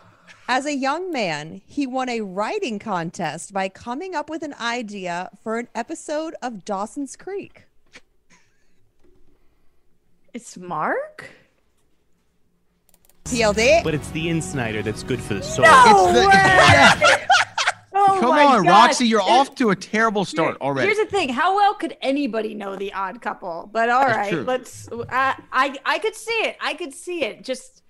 [0.47, 5.29] As a young man, he won a writing contest by coming up with an idea
[5.41, 7.63] for an episode of Dawson's Creek.
[10.33, 11.29] It's Mark.
[13.23, 13.83] PLD.
[13.83, 15.65] but it's the InSneider that's good for the soul.
[15.65, 17.21] No It's the- way!
[17.97, 18.67] Oh Come on, God.
[18.67, 20.87] Roxy, you're Here's- off to a terrible start Here- already.
[20.93, 23.69] Here's the thing: how well could anybody know the Odd Couple?
[23.71, 24.43] But all That's right, true.
[24.43, 24.89] let's.
[25.09, 26.57] I, I I could see it.
[26.59, 27.41] I could see it.
[27.45, 27.83] Just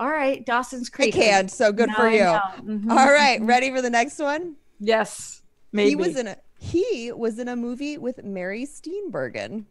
[0.00, 1.14] all right, Dawson's Creek.
[1.14, 1.24] I Creek.
[1.24, 2.20] can, so good Now for you.
[2.20, 2.40] know.
[2.62, 2.90] Mhm.
[2.90, 4.56] All right, ready for the next one?
[4.80, 5.90] Yes, maybe.
[5.90, 9.64] He was in a he was in a movie with Mary Steenburgen.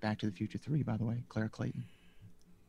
[0.00, 1.84] Back to the Future Three, by the way, Claire Clayton.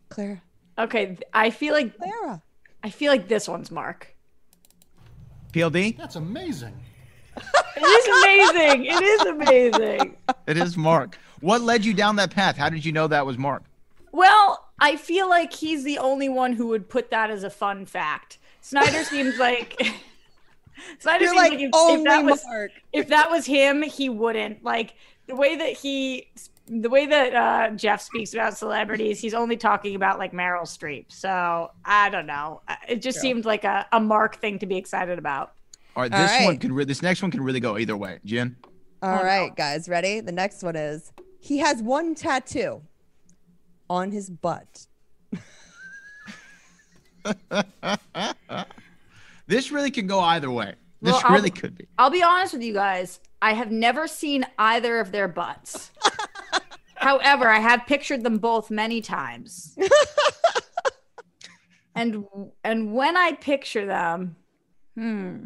[0.09, 0.41] Clara.
[0.77, 1.17] okay.
[1.33, 2.41] I feel like Clara.
[2.83, 4.15] I feel like this one's Mark.
[5.53, 6.73] PLD, That's amazing.
[7.37, 8.85] It is amazing.
[8.85, 10.17] it is amazing.
[10.47, 11.17] it is Mark.
[11.41, 12.55] What led you down that path?
[12.57, 13.63] How did you know that was Mark?
[14.11, 17.85] Well, I feel like he's the only one who would put that as a fun
[17.85, 18.39] fact.
[18.61, 19.79] Sneider seems like
[20.99, 22.71] Sneider You're seems like, like, if, if only that was Mark.
[22.91, 24.95] if that was him, he wouldn't like
[25.27, 26.27] the way that he
[26.67, 29.19] the way that uh, Jeff speaks about celebrities.
[29.19, 31.05] He's only talking about like Meryl Streep.
[31.09, 32.61] So I don't know.
[32.67, 35.53] Uh, It just seemed like a, a Mark thing to be excited about.
[35.95, 36.61] All right, All this one right.
[36.61, 38.19] could re- this next one can really go either way.
[38.23, 38.55] Jen,
[39.03, 39.55] All Oh, right, no.
[39.55, 40.21] guys, ready?
[40.21, 42.81] The next one is he has one tattoo
[43.91, 44.87] on his butt.
[49.47, 50.75] this really can go either way.
[51.01, 51.87] This Well, really could be.
[51.97, 53.19] I'll be honest with you guys.
[53.41, 55.91] I have never seen either of their butts.
[56.95, 59.75] However, I have pictured them both many times.
[61.95, 62.25] and
[62.63, 64.37] and when I picture them,
[64.95, 65.45] hmm.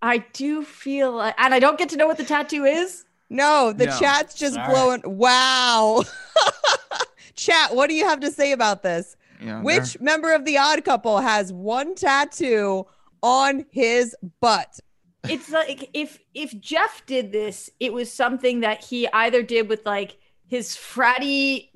[0.00, 3.04] I do feel like, and I don't get to know what the tattoo is.
[3.28, 3.98] No, the No.
[3.98, 4.72] chat's just Sorry.
[4.72, 5.02] blowing.
[5.04, 6.04] Wow.
[7.34, 9.16] Chat, what do you have to say about this?
[9.42, 12.86] Yeah, Which member of the odd couple has one tattoo
[13.22, 14.80] on his butt?
[15.28, 19.84] It's like if if Jeff did this, it was something that he either did with
[19.84, 20.16] like
[20.46, 21.68] his fratty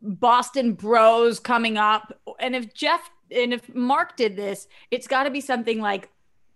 [0.00, 5.30] Boston bros coming up, and if Jeff and if Marc did this, it's got to
[5.30, 6.08] be something like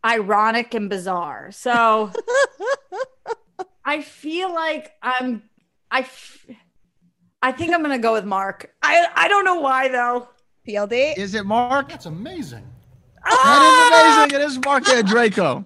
[0.05, 1.51] ironic and bizarre.
[1.51, 2.13] So
[3.85, 5.43] I feel like I'm
[5.91, 6.47] I f-
[7.43, 8.71] I think I'm gonna go with Marc.
[8.83, 10.29] I I don't know why though.
[10.69, 11.17] PLD.
[11.17, 11.89] Is it Marc?
[11.89, 12.65] That's amazing.
[13.25, 14.41] That is amazing.
[14.41, 15.65] It is Marc Andreyko.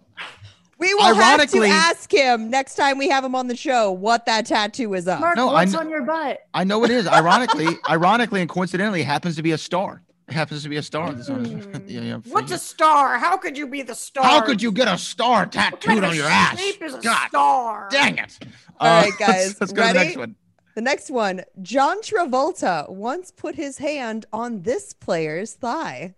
[0.78, 4.26] We will have to ask him next time we have him on the show what
[4.26, 5.20] that tattoo is of.
[5.20, 6.40] Marc, No, what's kn- on your butt?
[6.52, 7.06] I know it is.
[7.06, 10.02] Ironically, ironically and coincidentally, it happens to be a star.
[10.28, 11.12] It happens to be a star.
[11.12, 12.56] That's on his- yeah, yeah, What's you.
[12.56, 13.18] a star?
[13.18, 14.24] How could you be the star?
[14.24, 16.58] How could you get a star What kind tattooed of on your ass?
[16.58, 17.88] shape is a God star?
[17.90, 18.38] dang it.
[18.80, 19.46] All Uh, right, guys.
[19.46, 20.34] Let's, let's go to the next one.
[20.74, 21.42] The next one.
[21.62, 26.14] John Travolta once put his hand on this player's thigh.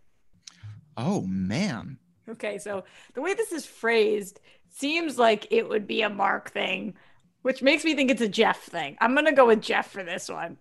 [0.96, 1.98] Oh man.
[2.28, 4.40] Okay, so the way this is phrased
[4.70, 6.94] seems like it would be a Marc thing,
[7.42, 8.96] which makes me think it's a Jeff thing.
[9.00, 10.56] I'm gonna go with Jeff for this one.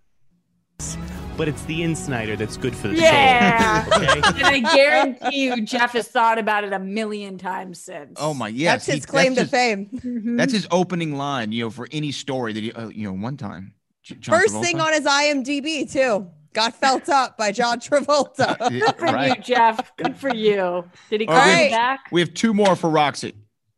[1.38, 3.84] But it's the InSneider that's good for the Yeah.
[3.86, 3.94] soul.
[4.04, 4.22] Okay?
[4.26, 8.18] And I guarantee you, Jeff has thought about it a million times since.
[8.22, 8.74] Oh my yes.
[8.74, 10.36] That's his he- claim to his- fame.
[10.38, 13.36] That's his opening line, you know, for any story that he, uh, you know, one
[13.38, 13.74] time.
[14.06, 16.30] J- John First thing on his IMDb, too.
[16.54, 18.58] Got felt up by John Travolta.
[18.70, 19.36] Good for you.
[19.41, 19.91] Jeff.
[19.98, 20.86] Good for you.
[21.10, 21.72] Did he All call right.
[21.72, 22.02] back?
[22.12, 23.34] We have two more for Roxy.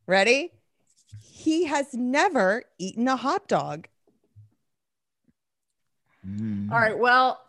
[0.06, 0.52] Ready?
[1.24, 3.88] He has never eaten a hot dog.
[6.28, 6.72] Mm.
[6.72, 6.98] All right.
[6.98, 7.42] Well,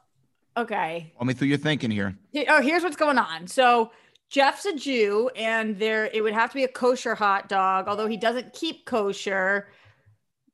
[0.57, 1.13] okay.
[1.17, 2.17] Walk me through your thinking here.
[2.49, 3.49] Oh, here's what's going on.
[3.49, 3.91] So
[4.31, 8.07] Jeff's a Jew, and there it would have to be a kosher hot dog, although
[8.07, 9.69] he doesn't keep kosher.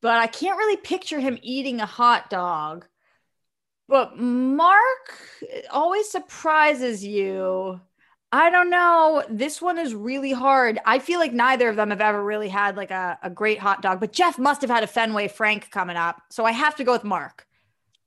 [0.04, 2.84] But I can't really picture him eating a hot dog.
[3.88, 5.18] But Marc
[5.70, 7.80] always surprises you.
[8.30, 9.24] I don't know.
[9.30, 10.78] This one is really hard.
[10.84, 13.80] I feel like neither of them have ever really had like a, a great hot
[13.80, 16.20] dog, but Jeff must have had a Fenway Frank coming up.
[16.28, 17.46] So I have to go with Marc.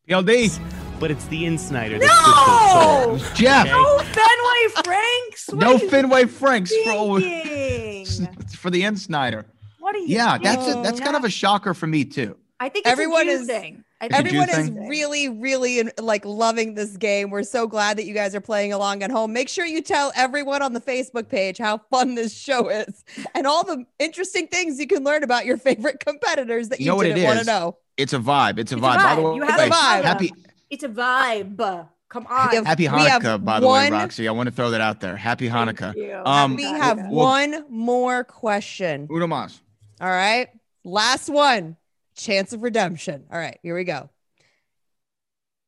[0.07, 0.60] PLD.
[0.99, 3.33] But it's the InSneider that's good for the soul.
[3.33, 3.65] Jeff.
[3.65, 5.47] No Fenway Franks.
[5.47, 7.19] What No Fenway Franks for,
[8.55, 9.45] for the InSneider.
[9.88, 10.08] What are you?
[10.17, 12.36] Yeah, that's a, that's kind of a shocker for me too.
[12.60, 13.86] I think it's Everyone a is- thing.
[14.02, 17.30] I think Everyone is really, really in- like loving this game.
[17.30, 19.32] We're so glad that you guys are playing along at home.
[19.32, 23.47] Make sure you tell everyone on the Facebook page how fun this show is and
[23.47, 26.95] all the interesting things you can learn about your favorite competitors that You you, know
[26.97, 27.78] what it didn't want to know.
[27.95, 28.60] It's a vibe.
[28.60, 28.97] It's a It's a vibe.
[28.97, 30.04] By the way, You have a vibe.
[30.04, 30.34] happy
[30.69, 31.88] it's a vibe.
[32.10, 32.50] Come on.
[32.50, 34.28] have- Happy Hanukkah, by the one- way, Roxy.
[34.28, 35.15] I want to throw that out there.
[35.15, 35.95] Happy Hanukkah.
[35.95, 36.21] you.
[36.26, 37.10] Um, We have Hanukkah.
[37.10, 39.08] well- one more question.
[39.10, 39.62] Uno mas.
[40.01, 40.47] All right.
[40.83, 41.77] Last one.
[42.15, 43.25] Chance of redemption.
[43.31, 43.60] All right.
[43.62, 44.10] Here we go.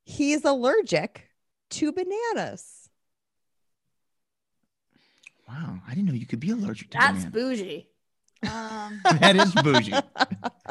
[0.04, 1.28] He's allergic
[1.72, 2.90] to bananas.
[5.48, 7.32] Wow, I didn't know you could be allergic to That's banana.
[7.32, 7.88] bougie.
[8.44, 9.94] Um, that is bougie.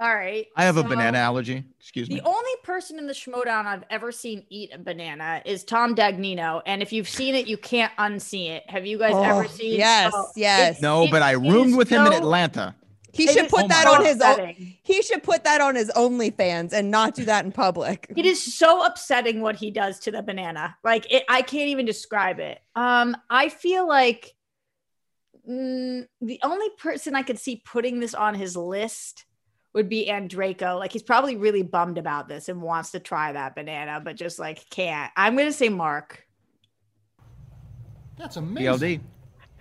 [0.00, 0.46] all right.
[0.56, 1.64] I have a banana allergy.
[1.80, 2.16] Excuse me.
[2.20, 6.62] The only person in the Schmoedown I've ever seen eat a banana is Tom Dagnino,
[6.66, 8.62] and if you've seen it, you can't unsee it.
[8.68, 9.78] Have you guys Oh, ever seen?
[9.78, 10.78] yes, oh, yes.
[10.78, 12.74] it- No, it but I roomed with him in Atlanta.
[13.12, 14.30] He it should put Oh that on his own.
[14.32, 14.76] upsetting.
[14.82, 18.10] He should put that on his OnlyFans and not do that in public.
[18.16, 20.76] It is so upsetting what he does to the banana.
[20.82, 22.60] Like it, I can't even describe it.
[22.74, 24.32] Um, I feel like
[25.48, 29.26] mm, the only person I could see putting this on his list
[29.74, 30.78] would be Andreyko.
[30.78, 34.38] Like he's probably really bummed about this and wants to try that banana, but just
[34.38, 35.12] like can't.
[35.16, 36.26] I'm gonna say Marc.
[38.16, 38.64] That's amazing.
[38.66, 39.00] PLD.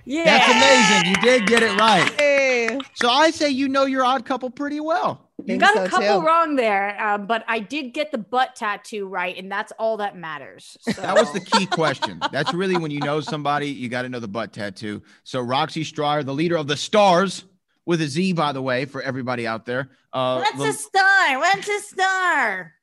[0.06, 1.10] Yeah, That's amazing.
[1.10, 2.10] You did get it right.
[2.20, 5.30] Hey, So I say you know your odd couple pretty well.
[5.46, 6.28] You got so a couple too.
[6.28, 10.16] wrong there, uh, but I did get the butt tattoo right, and that's all that
[10.16, 10.78] matters.
[10.82, 10.92] So.
[11.02, 12.20] That was the key question.
[12.32, 15.02] That's really when you know somebody, you got to know the butt tattoo.
[15.24, 17.46] So Roxy Striar, the leader of the Stars,
[17.88, 19.90] with a Z, by the way, for everybody out there.
[20.14, 21.40] Uh, What's the- a star?
[21.40, 22.74] What's a star?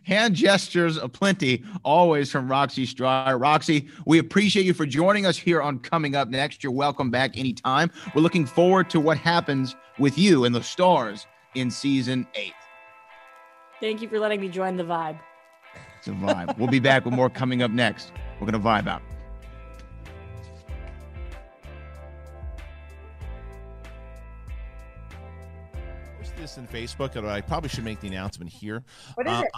[0.04, 3.38] hand gestures aplenty always from Roxy Striar.
[3.38, 6.62] Roxy, we appreciate you for joining us here on Coming Up Next.
[6.62, 7.90] You're welcome back anytime.
[8.14, 12.54] We're looking forward to what happens with you and the Stars in season eight.
[13.80, 15.18] Thank you for letting me join the vibe.
[15.98, 16.56] It's a vibe.
[16.58, 18.12] we'll be back with more coming up next.
[18.40, 19.02] We're going to vibe out.
[26.18, 28.82] posted this in Facebook, and I probably should make the announcement here.
[29.14, 29.50] What is Uh, it?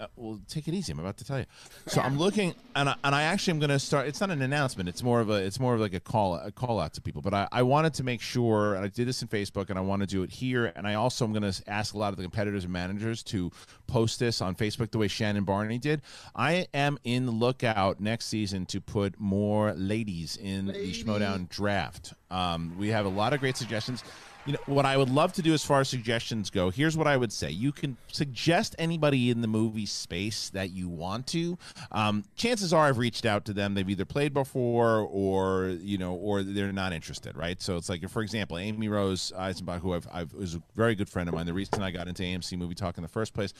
[0.00, 0.92] Uh, well, take it easy.
[0.92, 1.46] I'm about to tell you.
[1.86, 4.06] So I'm looking, and I, and I actually am going to start.
[4.06, 4.88] It's not an announcement.
[4.88, 5.34] It's more of a.
[5.34, 7.20] It's more of like a call a call out to people.
[7.20, 9.82] But I, I wanted to make sure, and I did this in Facebook, and I
[9.82, 10.72] want to do it here.
[10.76, 13.50] And I also am going to ask a lot of the competitors and managers to
[13.88, 16.02] post this on Facebook the way Shannon Barney did.
[16.36, 22.14] I am in the lookout next season to put more ladies in the Schmoedown draft.
[22.30, 24.04] Um, we have a lot of great suggestions.
[24.46, 26.70] You know what I would love to do as far as suggestions go.
[26.70, 30.88] Here's what I would say: you can suggest anybody in the movie space that you
[30.88, 31.58] want to.
[31.92, 33.74] Um, chances are, I've reached out to them.
[33.74, 37.36] They've either played before, or you know, or they're not interested.
[37.36, 37.60] Right?
[37.60, 41.08] So it's like, for example, Amy Rose Eisenbach, who I've, I've was a very good
[41.08, 41.46] friend of mine.
[41.46, 43.52] The reason I got into AMC Movie Talk in the first place,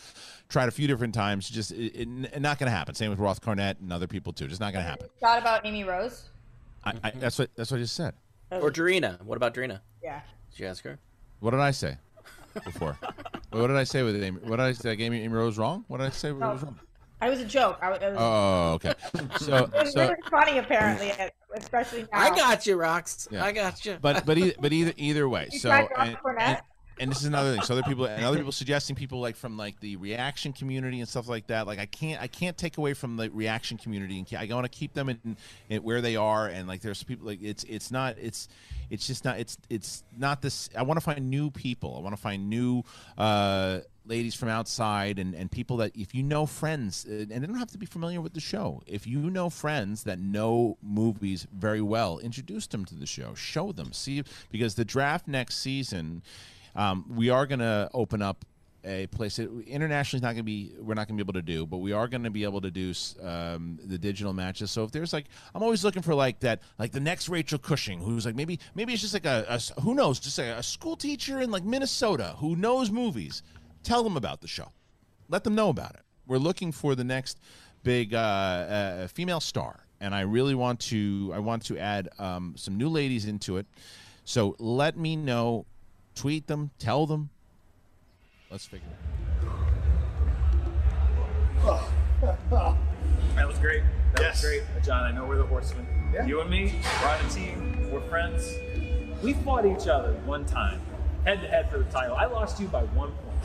[0.49, 1.51] tried a few different times.
[1.51, 2.95] Just it, it, not going to happen.
[2.95, 4.49] Same with Roth Cornet and other people too.
[4.49, 5.09] Just not going to happen.
[5.21, 6.25] Thought about Amy Rose?
[6.85, 8.15] I, I, that's what that's what I just said.
[8.51, 9.19] Or Drina.
[9.25, 9.83] What about Drina?
[10.03, 10.21] Yeah.
[10.59, 10.99] Did you ask her?
[11.39, 11.99] What did I say
[12.65, 12.99] before?
[13.51, 14.41] what did I say with Amy?
[14.41, 14.91] What did I say?
[14.91, 15.85] I gave Amy Rose wrong.
[15.87, 16.33] What did I say?
[16.33, 16.81] was oh, wrong?
[17.21, 17.79] I was a joke.
[17.81, 18.95] I, was- it was, Oh, okay.
[19.39, 21.13] So, it was so, really funny, apparently,
[21.55, 22.09] especially now.
[22.13, 23.29] I got you, Rox.
[23.31, 23.45] Yeah.
[23.45, 23.99] I got you.
[24.01, 25.47] but but either, but either either way.
[25.53, 26.61] You So and, and,
[27.01, 27.63] and this is another thing.
[27.63, 31.09] So other people and other people suggesting people like from like the reaction community and
[31.09, 31.67] stuff like that.
[31.67, 34.79] Like I can't I can't take away from the reaction community and I want to
[34.79, 35.37] keep them in,
[35.69, 36.47] in where they are.
[36.49, 38.49] And like there's people like it's it's not it's
[38.91, 40.71] it's just not it's it's not this.
[40.77, 41.97] I want to find new people.
[41.97, 42.83] I want to find new.
[43.17, 47.47] uh ladies from outside and, and people that if you know friends uh, and they
[47.47, 51.47] don't have to be familiar with the show if you know friends that know movies
[51.53, 56.23] very well introduce them to the show show them see because the draft next season
[56.79, 58.45] um, we are going to open up
[58.85, 61.33] a place that internationally is not going to be we're not going to be able
[61.33, 64.71] to do but we are going to be able to do um, the digital matches.
[64.71, 68.01] So if there's like i'm always looking for like that like the next rachel cushing
[68.01, 71.41] who's like maybe maybe it's just like a, a who knows just a school teacher
[71.41, 73.43] in like minnesota who knows movies.
[73.83, 74.71] Tell them about the show.
[75.29, 76.03] Let them know about it.
[76.27, 77.41] We're looking for the next
[77.83, 82.55] big uh, uh, female star and i really want to i want to add um,
[82.57, 83.67] some new ladies into it.
[84.25, 85.67] So let me know
[86.19, 87.31] tweet them tell them
[88.51, 88.99] let's figure it
[93.37, 93.83] That was great.
[94.15, 94.43] That Yes.
[94.43, 94.63] was great.
[94.85, 95.87] John, I know we're the horsemen.
[96.27, 97.89] You and me, we're on a team.
[97.93, 98.53] We're friends.
[99.23, 100.81] We fought each other one time,
[101.25, 102.17] head to head for the title.
[102.17, 103.45] I lost you by one point.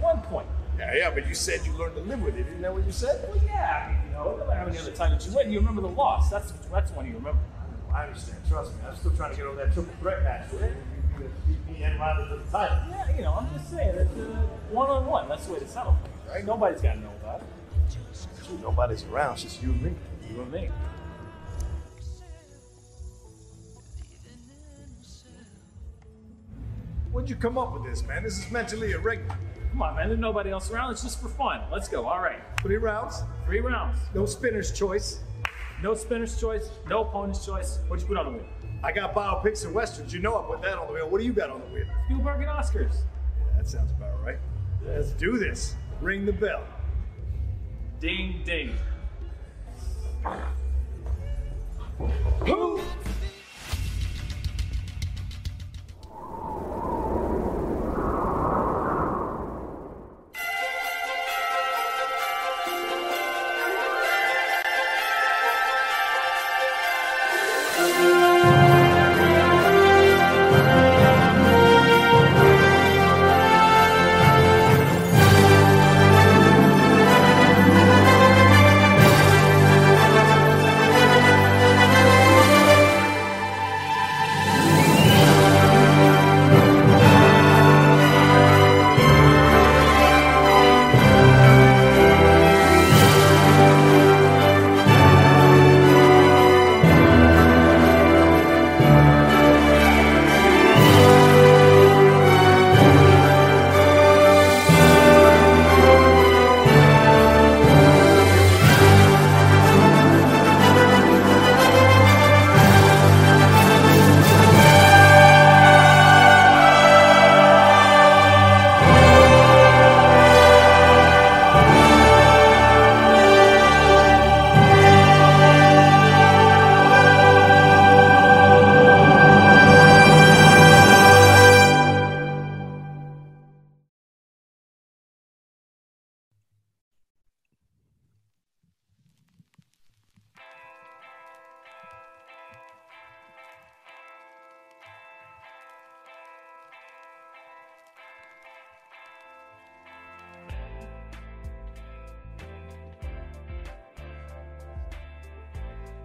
[0.00, 0.46] One point.
[0.78, 2.46] Yeah, yeah, but you said you learned to live with it.
[2.46, 3.28] Isn't that what you said?
[3.28, 5.58] Well, yeah, I mean, you know, no matter how many other titles you win, you
[5.58, 6.30] remember the loss.
[6.30, 7.40] That's that's one you remember.
[7.92, 8.38] I understand.
[8.48, 8.78] Trust me.
[8.88, 10.76] I'm still trying to get over that triple threat match with you.
[11.16, 12.78] And to the title.
[12.90, 14.14] Yeah, you know, I'm just saying, it's
[14.70, 15.28] one on one.
[15.28, 16.44] That's the way to settle things, right?
[16.44, 17.46] Nobody's got to know about it.
[18.46, 19.34] Shoot, nobody's around.
[19.34, 19.92] It's just you and me.
[20.30, 20.70] You and me.
[27.12, 28.22] When'd you come up with this, man?
[28.24, 29.36] This is mentally irregular.
[29.70, 30.08] Come on, man.
[30.08, 30.92] There's nobody else around.
[30.92, 31.60] It's just for fun.
[31.70, 32.06] Let's go.
[32.06, 32.40] All right.
[32.60, 33.22] Three rounds.
[33.46, 33.98] Three rounds.
[34.14, 35.20] No spinner's choice.
[35.82, 36.70] No spinner's choice.
[36.88, 37.78] No opponent's choice.
[37.88, 38.48] What'd you put on the wheel?
[38.84, 40.12] I got biopics and westerns.
[40.12, 41.08] You know I put that on the wheel.
[41.08, 41.86] What do you got on the wheel?
[42.04, 42.96] Spielberg and Oscars.
[43.38, 44.36] Yeah, that sounds about right.
[44.86, 45.74] Let's do this.
[46.02, 46.62] Ring the bell.
[47.98, 48.76] Ding, ding.
[52.44, 52.78] Who?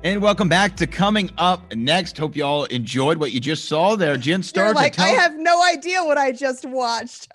[0.02, 2.18] And welcome back to coming up next.
[2.18, 4.16] Hope you all enjoyed what you just saw there.
[4.16, 7.28] Jen Starr, like, tell, I have no idea what I just watched.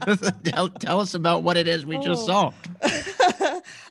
[0.44, 2.54] tell, tell us about what it is we just Oh.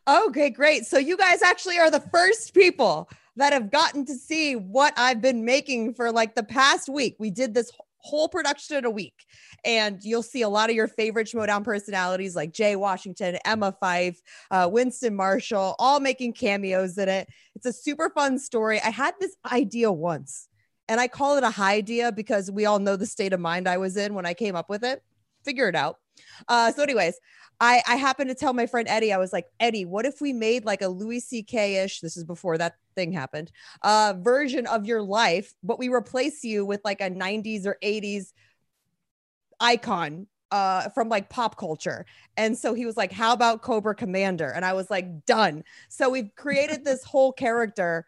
[0.08, 0.18] saw.
[0.28, 0.88] okay, great.
[0.88, 5.22] So you guys actually are the first people that have gotten to see what I've
[5.22, 7.16] been making for like the past week.
[7.20, 7.72] We did this
[8.06, 9.26] whole production in a week.
[9.64, 14.22] And you'll see a lot of your favorite Schmoedown personalities like Jay Washington, Emma Fife,
[14.52, 17.28] uh, Winston Marshall, all making cameos in it.
[17.56, 18.80] It's a super fun story.
[18.80, 20.48] I had this idea once,
[20.88, 23.68] and I call it a high idea because we all know the state of mind
[23.68, 25.04] I was in when I came up with it.
[25.44, 25.98] Figure it out.
[26.48, 27.20] Uh, so, anyways,
[27.60, 30.34] I, I happened to tell my friend Eddie, I was like, Eddie, what if we
[30.34, 31.84] made like a Louis C.K.
[31.84, 32.02] ish?
[32.02, 33.52] This is before that thing happened.
[33.82, 38.34] Uh, version of your life, but we replace you with like a 90s or 80s
[39.60, 42.06] icon uh from like pop culture.
[42.38, 44.52] And so he was like how about cobra commander?
[44.52, 45.64] And i was like done.
[45.90, 48.06] So we've created this whole character.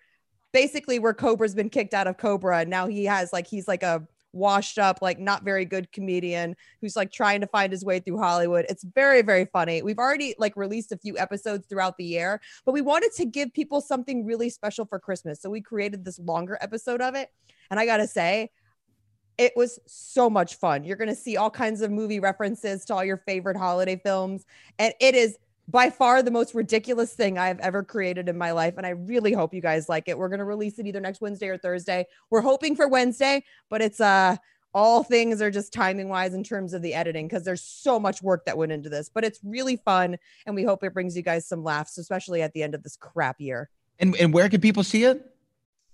[0.53, 3.83] Basically where cobra's been kicked out of cobra and now he has like he's like
[3.83, 4.07] a
[4.37, 8.17] washed up like not very good comedian who's like trying to find his way through
[8.17, 12.39] hollywood it's very very funny we've already like released a few episodes throughout the year
[12.65, 16.19] but we wanted to give people something really special for christmas so we created this
[16.19, 17.29] longer episode of it
[17.71, 18.49] and i gotta say
[19.37, 20.83] it was so much fun.
[20.83, 24.45] You're going to see all kinds of movie references to all your favorite holiday films.
[24.79, 28.75] And it is by far the most ridiculous thing I've ever created in my life.
[28.77, 30.17] And I really hope you guys like it.
[30.17, 32.05] We're going to release it either next Wednesday or Thursday.
[32.29, 34.37] We're hoping for Wednesday, but it's uh
[34.73, 38.21] all things are just timing wise in terms of the editing because there's so much
[38.21, 40.17] work that went into this, but it's really fun.
[40.45, 42.95] And we hope it brings you guys some laughs, especially at the end of this
[42.95, 43.69] crap year.
[43.97, 45.33] And, and where can people see it?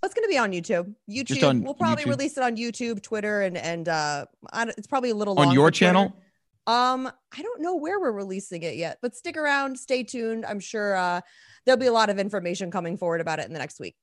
[0.03, 0.93] It's going to be on YouTube.
[1.09, 1.47] YouTube.
[1.47, 2.09] on we'll probably YouTube?
[2.09, 6.09] release it on YouTube, Twitter, and and uh, it's probably a little On your channel.
[6.09, 6.23] Twitter.
[6.65, 10.45] Um, I don't know where we're releasing it yet, but stick around, stay tuned.
[10.45, 11.21] I'm sure uh,
[11.65, 13.95] there'll be a lot of information coming forward about it in the next week.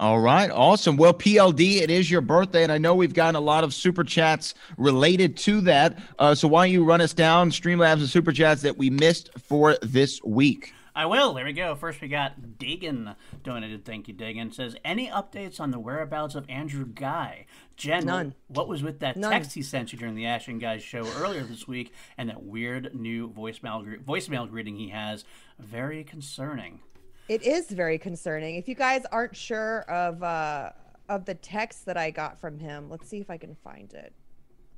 [0.00, 0.96] All right, awesome.
[0.96, 4.04] Well, PLD, it is your birthday, and I know we've gotten a lot of super
[4.04, 5.98] chats related to that.
[6.20, 9.30] Uh, so why don't you run us down Streamlabs and super chats that we missed
[9.38, 10.72] for this week?
[10.98, 11.32] I will.
[11.32, 11.76] There we go.
[11.76, 13.84] First, we got Dagan donated.
[13.84, 14.52] Thank you, Dagan.
[14.52, 17.46] Says any updates on the whereabouts of Andrew Guy?
[17.76, 18.34] Jen, None.
[18.48, 19.30] what was with that None.
[19.30, 22.96] text he sent you during the Ashton Guys show earlier this week, and that weird
[22.96, 25.24] new voicemail voicemail greeting he has?
[25.60, 26.80] Very concerning.
[27.28, 28.56] It is very concerning.
[28.56, 30.72] If you guys aren't sure of uh,
[31.08, 34.12] of the text that I got from him, let's see if I can find it.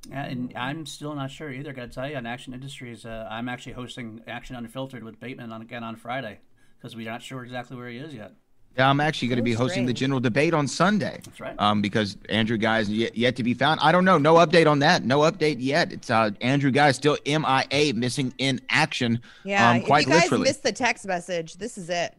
[0.09, 1.73] Yeah, and I'm still not sure either.
[1.73, 5.51] Got to tell you, on Action Industries, uh, I'm actually hosting Action Unfiltered with Bateman
[5.51, 6.39] on, again on Friday
[6.77, 8.33] because we're not sure exactly where he is yet.
[8.77, 11.19] Yeah, I'm actually going to be So hosting the general debate on Sunday.
[11.25, 11.55] That's right.
[11.59, 13.81] Um, because Andrew Guy is yet, yet to be found.
[13.81, 14.17] I don't know.
[14.17, 15.03] No update on that.
[15.03, 15.91] No update yet.
[15.91, 19.21] It's uh, Andrew Guy is still MIA, missing in action.
[19.43, 20.43] Yeah, um, if you guys literally.
[20.45, 22.15] missed the text message, this is it.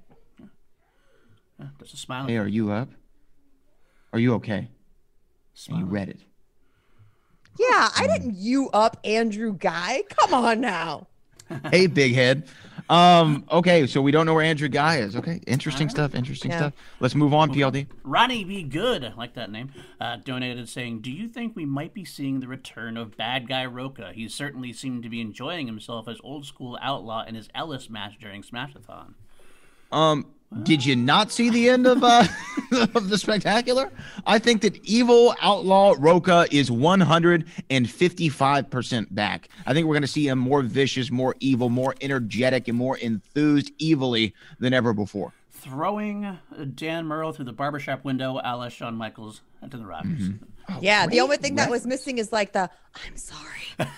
[1.61, 2.27] Uh, a smile.
[2.27, 2.91] Hey, are you up?
[4.13, 4.69] Are you okay?
[5.69, 6.21] And you read it.
[7.59, 10.03] Yeah, I didn't you up Andrew Guy.
[10.19, 11.07] Come on now.
[11.71, 12.49] hey, big head.
[12.89, 15.15] Um, okay, so we don't know where Andrew Guy is.
[15.17, 16.15] Okay, interesting stuff.
[16.15, 16.59] Interesting Yeah.
[16.59, 16.73] stuff.
[17.01, 17.87] Let's move on, PLD.
[18.03, 21.95] Ronnie Be Good, I like that name, uh, donated saying, Do you think we might
[21.95, 24.13] be seeing the return of Bad Guy Rocha?
[24.15, 28.15] He certainly seemed to be enjoying himself as old school outlaw in his Ellis match
[28.21, 29.15] during Smashathon.
[29.91, 30.27] Um,
[30.63, 32.25] did you not see the end of uh
[32.95, 33.91] of the spectacular?
[34.27, 39.49] I think that evil outlaw Rocha is 155% back.
[39.67, 42.97] I think we're going to see him more vicious, more evil, more energetic, and more
[42.99, 45.33] enthused evilly than ever before.
[45.51, 46.37] Throwing uh,
[46.75, 50.31] Dan Murrell through the barbershop window, a la Shawn Michaels into the Rockies.
[50.81, 52.69] yeah, the only thing that was missing is like the
[53.07, 53.39] I'm sorry.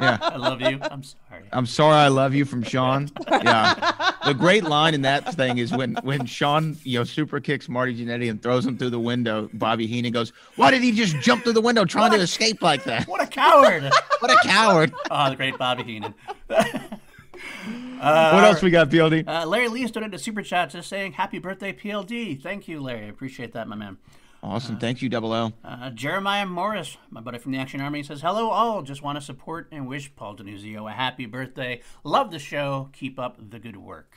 [0.00, 0.18] Yeah.
[0.20, 0.78] I love you.
[0.82, 1.31] I'm sorry.
[1.52, 3.10] I'm sorry, I love you from Shawn.
[3.42, 7.68] Yeah, the great line in that thing is when when Shawn you know super kicks
[7.68, 9.50] Marty Jannetty and throws him through the window.
[9.52, 12.84] Bobby Heenan goes, "Why did he just jump through the window trying to escape like
[12.84, 13.08] that?
[13.08, 13.90] What a coward!
[14.20, 16.14] What a coward!" oh, the great Bobby Heenan.
[16.46, 19.26] what else we got, PLD?
[19.26, 22.40] Uh, Larry Lee's donated a super chat just saying, Happy birthday, PLD.
[22.40, 23.06] Thank you, Larry.
[23.06, 23.96] I appreciate that, my man.
[24.42, 25.52] Awesome, thank you, Double O.
[25.64, 28.82] Uh, Jeremiah Morris, my buddy from the Action Army, says, Hello, all.
[28.82, 31.80] Just want to support and wish Paul Denuzio a happy birthday.
[32.02, 32.90] Love the show.
[32.92, 34.14] Keep up the good work.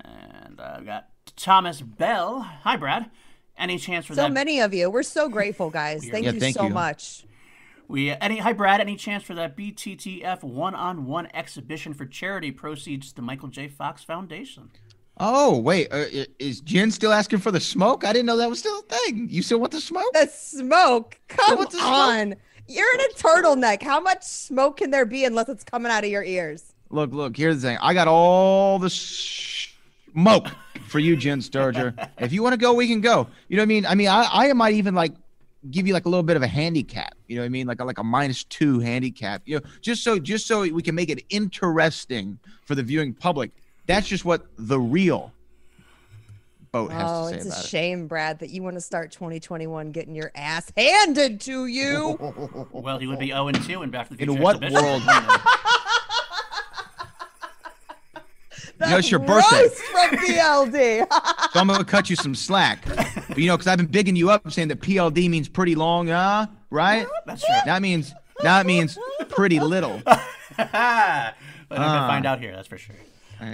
[0.00, 2.40] And uh, I've got Thomas Bell.
[2.40, 3.10] Hi, Brad.
[3.58, 4.32] Any chance for So that?
[4.32, 4.88] many of you.
[4.88, 6.08] We're so grateful, guys.
[6.08, 6.70] Thank Yeah, you thank so you.
[6.70, 7.24] much.
[7.88, 8.80] We uh, any hi Brad.
[8.80, 13.68] Any chance for that BTTF one-on-one exhibition for charity proceeds to Michael J.
[13.68, 14.70] Fox Foundation?
[15.18, 16.04] Oh wait, uh,
[16.38, 18.04] is Jen still asking for the smoke?
[18.04, 19.28] I didn't know that was still a thing.
[19.30, 20.12] You still want the smoke?
[20.14, 21.18] The smoke.
[21.28, 21.82] Come the smoke?
[21.82, 22.34] on.
[22.66, 23.82] You're in a turtleneck.
[23.82, 26.72] How much smoke can there be unless it's coming out of your ears?
[26.90, 27.36] Look, look.
[27.36, 27.78] Here's the thing.
[27.82, 30.48] I got all the smoke
[30.88, 32.08] for you, Jen Sturger.
[32.18, 33.26] if you want to go, we can go.
[33.48, 33.86] You know what I mean?
[33.86, 35.12] I mean, I, I might even like
[35.70, 37.14] give you like a little bit of a handicap.
[37.28, 37.66] You know what I mean?
[37.66, 39.42] Like a, like a minus two handicap.
[39.44, 43.50] You know, just so just so we can make it interesting for the viewing public.
[43.86, 45.32] That's just what the real
[46.70, 47.68] boat has Oh, to say Oh, it's a about it.
[47.68, 52.18] shame, Brad, that you want to start 2021 getting your ass handed to you.
[52.72, 54.42] Well, he would be 0 and 2 in Back to the In Future.
[54.42, 54.84] what exhibition.
[54.84, 55.02] world?
[55.02, 55.06] You
[58.90, 59.68] know, it's your birthday.
[59.68, 61.06] From BLD.
[61.52, 62.82] So I'm gonna cut you some slack.
[63.28, 66.08] But, you know, because I've been bigging you up, saying that PLD means pretty long,
[66.08, 67.06] uh, right?
[67.26, 67.62] That's right.
[67.66, 68.96] That means now it means
[69.28, 70.00] pretty little.
[70.06, 70.18] but
[70.58, 71.34] I'm Ah.
[71.70, 72.52] gonna find out here.
[72.56, 72.96] That's for sure.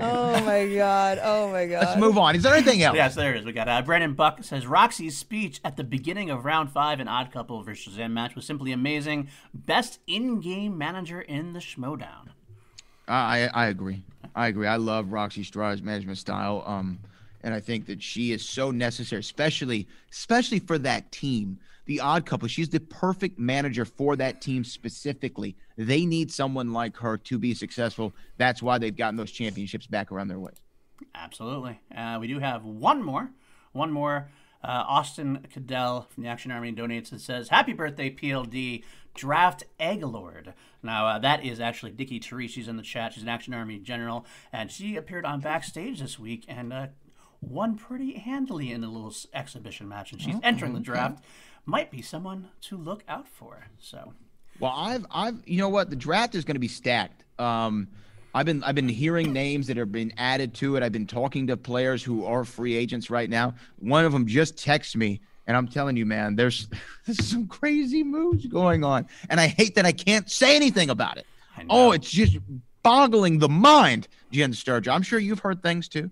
[0.00, 1.20] Oh my god.
[1.22, 1.86] Oh my god.
[1.86, 2.36] Let's move on.
[2.36, 2.96] Is there anything else?
[2.96, 3.44] Yes, there is.
[3.44, 7.08] We got uh, Brandon Buck says Roxy's speech at the beginning of round five in
[7.08, 9.28] Odd Couple versus Shazam match was simply amazing.
[9.54, 12.28] Best in-game manager in the Schmoedown.
[13.06, 14.02] I I agree.
[14.34, 14.66] I agree.
[14.66, 16.62] I love Roxy Striar's management style.
[16.66, 16.98] Um,
[17.42, 21.58] and I think that she is so necessary, especially especially for that team.
[21.88, 22.48] The odd couple.
[22.48, 25.56] She's the perfect manager for that team specifically.
[25.78, 28.14] They need someone like her to be successful.
[28.36, 30.52] That's why they've gotten those championships back around their way.
[31.14, 31.80] Absolutely.
[31.96, 33.30] Uh, we do have one more.
[33.72, 34.28] One more.
[34.62, 38.84] Uh, Austin Cadell from the Action Army donates and says, Happy birthday, PLD.
[39.14, 40.52] Draft Egglord.
[40.82, 42.50] Now, uh, that is actually Dickie Therese.
[42.50, 43.14] She's in the chat.
[43.14, 44.26] She's an Action Army general.
[44.52, 46.86] And she appeared on backstage this week and uh,
[47.40, 50.12] won pretty handily in a little exhibition match.
[50.12, 51.24] And she's entering the draft.
[51.68, 53.62] Might be someone to look out for.
[53.78, 54.14] So,
[54.58, 57.24] Well, I've I've you know what the draft is going to be stacked.
[57.38, 57.88] Um,
[58.34, 60.82] I've been I've been hearing names that have been added to it.
[60.82, 63.52] I've been talking to players who are free agents right now.
[63.80, 66.68] One of them just texted me, and I'm telling you, man, there's
[67.04, 71.18] there's some crazy moves going on, and I hate that I can't say anything about
[71.18, 71.26] it.
[71.68, 72.38] Oh, it's just
[72.82, 74.90] boggling the mind, Jen Sturger.
[74.90, 76.10] I'm sure you've heard things too.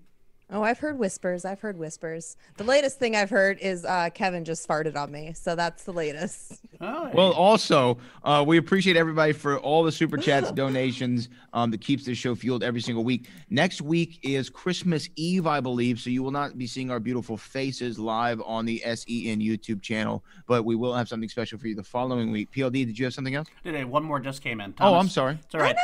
[0.49, 1.43] Oh, I've heard whispers.
[1.43, 2.37] I've heard whispers.
[2.55, 5.33] The latest thing I've heard is uh, Kevin just farted on me.
[5.33, 6.61] So that's the latest.
[6.79, 12.05] Well, also, uh, we appreciate everybody for all the super chats, donations um, that keeps
[12.05, 13.27] this show fueled every single week.
[13.49, 17.35] Next week is Christmas Eve, I believe, so you will not be seeing our beautiful
[17.35, 21.75] faces live on the SEN YouTube channel, but we will have something special for you
[21.75, 22.51] the following week.
[22.51, 23.47] PLD, did you have something else?
[23.63, 24.73] Today, one more just came in.
[24.79, 25.39] Oh, I'm sorry.
[25.43, 25.75] It's all right.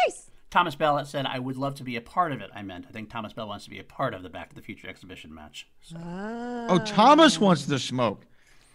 [0.54, 2.52] Thomas Bell said, I would love to be a part of it.
[2.54, 4.56] I meant, I think Thomas Bell wants to be a part of the Back to
[4.56, 5.68] the Future exhibition match.
[5.96, 8.28] Oh, Thomas wants to smoke.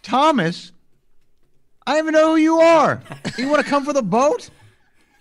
[0.02, 0.72] Thomas,
[1.86, 3.00] I don't even know who you are.
[3.38, 4.50] You want to come for the boat?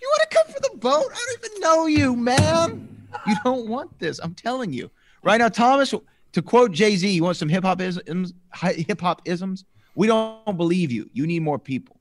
[0.02, 1.04] You want to come for the boat?
[1.12, 3.06] I don't even know you, man.
[3.24, 4.18] You don't want this.
[4.18, 4.90] I'm telling you.
[5.22, 5.94] Right now, Thomas,
[6.32, 8.34] to quote Jay Z, you want some hip hop isms?
[8.60, 9.64] Hip hop isms?
[9.94, 11.08] We don't believe you.
[11.12, 12.00] You need more people.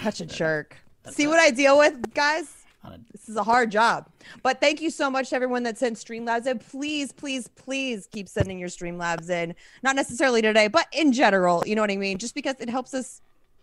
[0.00, 0.76] Such a jerk.
[1.10, 2.64] See what I deal with, guys?
[3.12, 4.08] This is a hard job.
[4.42, 6.58] But thank you so much to everyone that sent Streamlabs in.
[6.58, 9.54] Please, please, please keep sending your Streamlabs in.
[9.82, 11.62] Not necessarily today, but in general.
[11.66, 12.18] You know what I mean?
[12.18, 13.22] Just because it helps us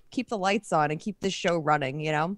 [0.10, 2.38] keep the lights on and keep this show running, you know?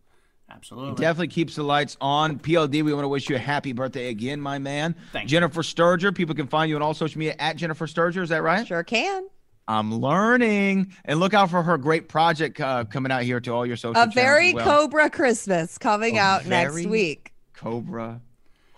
[0.50, 1.02] It Absolutely.
[1.02, 2.38] definitely keeps the lights on.
[2.38, 4.94] PLD, we want to wish you a happy birthday again, my man.
[5.14, 5.30] Thank you.
[5.30, 6.14] Jennifer Sturger.
[6.14, 8.22] People can find you on all social media at Jennifer Sturger.
[8.22, 8.68] Is that right?
[8.68, 9.28] Sure can.
[9.68, 10.94] I'm learning.
[11.06, 14.02] And look out for her great project uh, coming out here to all your social
[14.02, 14.66] A very well.
[14.66, 17.34] Cobra Christmas coming A out next week.
[17.54, 18.22] Cobra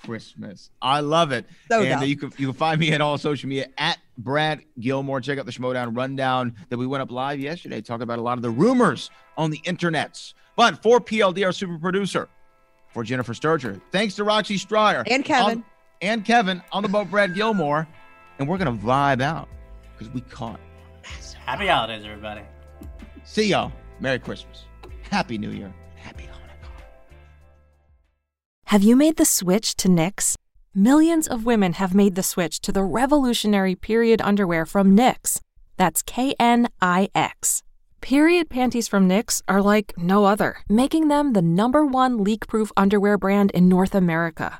[0.03, 0.69] Christmas.
[0.81, 1.45] I love it.
[1.69, 2.09] So and uh, dumb.
[2.09, 5.19] you can you can find me at all social media at Brad Gilmore.
[5.21, 8.37] Check out the Schmoedown rundown that we went up live yesterday, talking about a lot
[8.37, 10.33] of the rumors on the internets.
[10.55, 12.29] But for PLD, our super producer,
[12.89, 15.57] for Jennifer Sturger, thanks to Roxy Striar And Kevin.
[15.59, 15.65] on-
[16.01, 17.87] and Kevin on the boat, Brad Gilmore,
[18.37, 19.47] and we're gonna vibe out
[19.97, 20.59] because we caught.
[21.45, 22.41] Happy holidays, everybody.
[23.23, 23.71] See y'all.
[23.99, 24.65] Merry Christmas.
[25.11, 25.73] Happy New Year.
[25.95, 26.69] Happy Hanukkah.
[28.65, 30.35] Have you made the switch to Knix?
[30.73, 35.39] Millions of women have made the switch to the revolutionary period underwear from Knix.
[35.77, 37.61] That's K N I X.
[38.01, 42.71] Period panties from Knix are like no other, making them the number one leak proof
[42.75, 44.59] underwear brand in North America.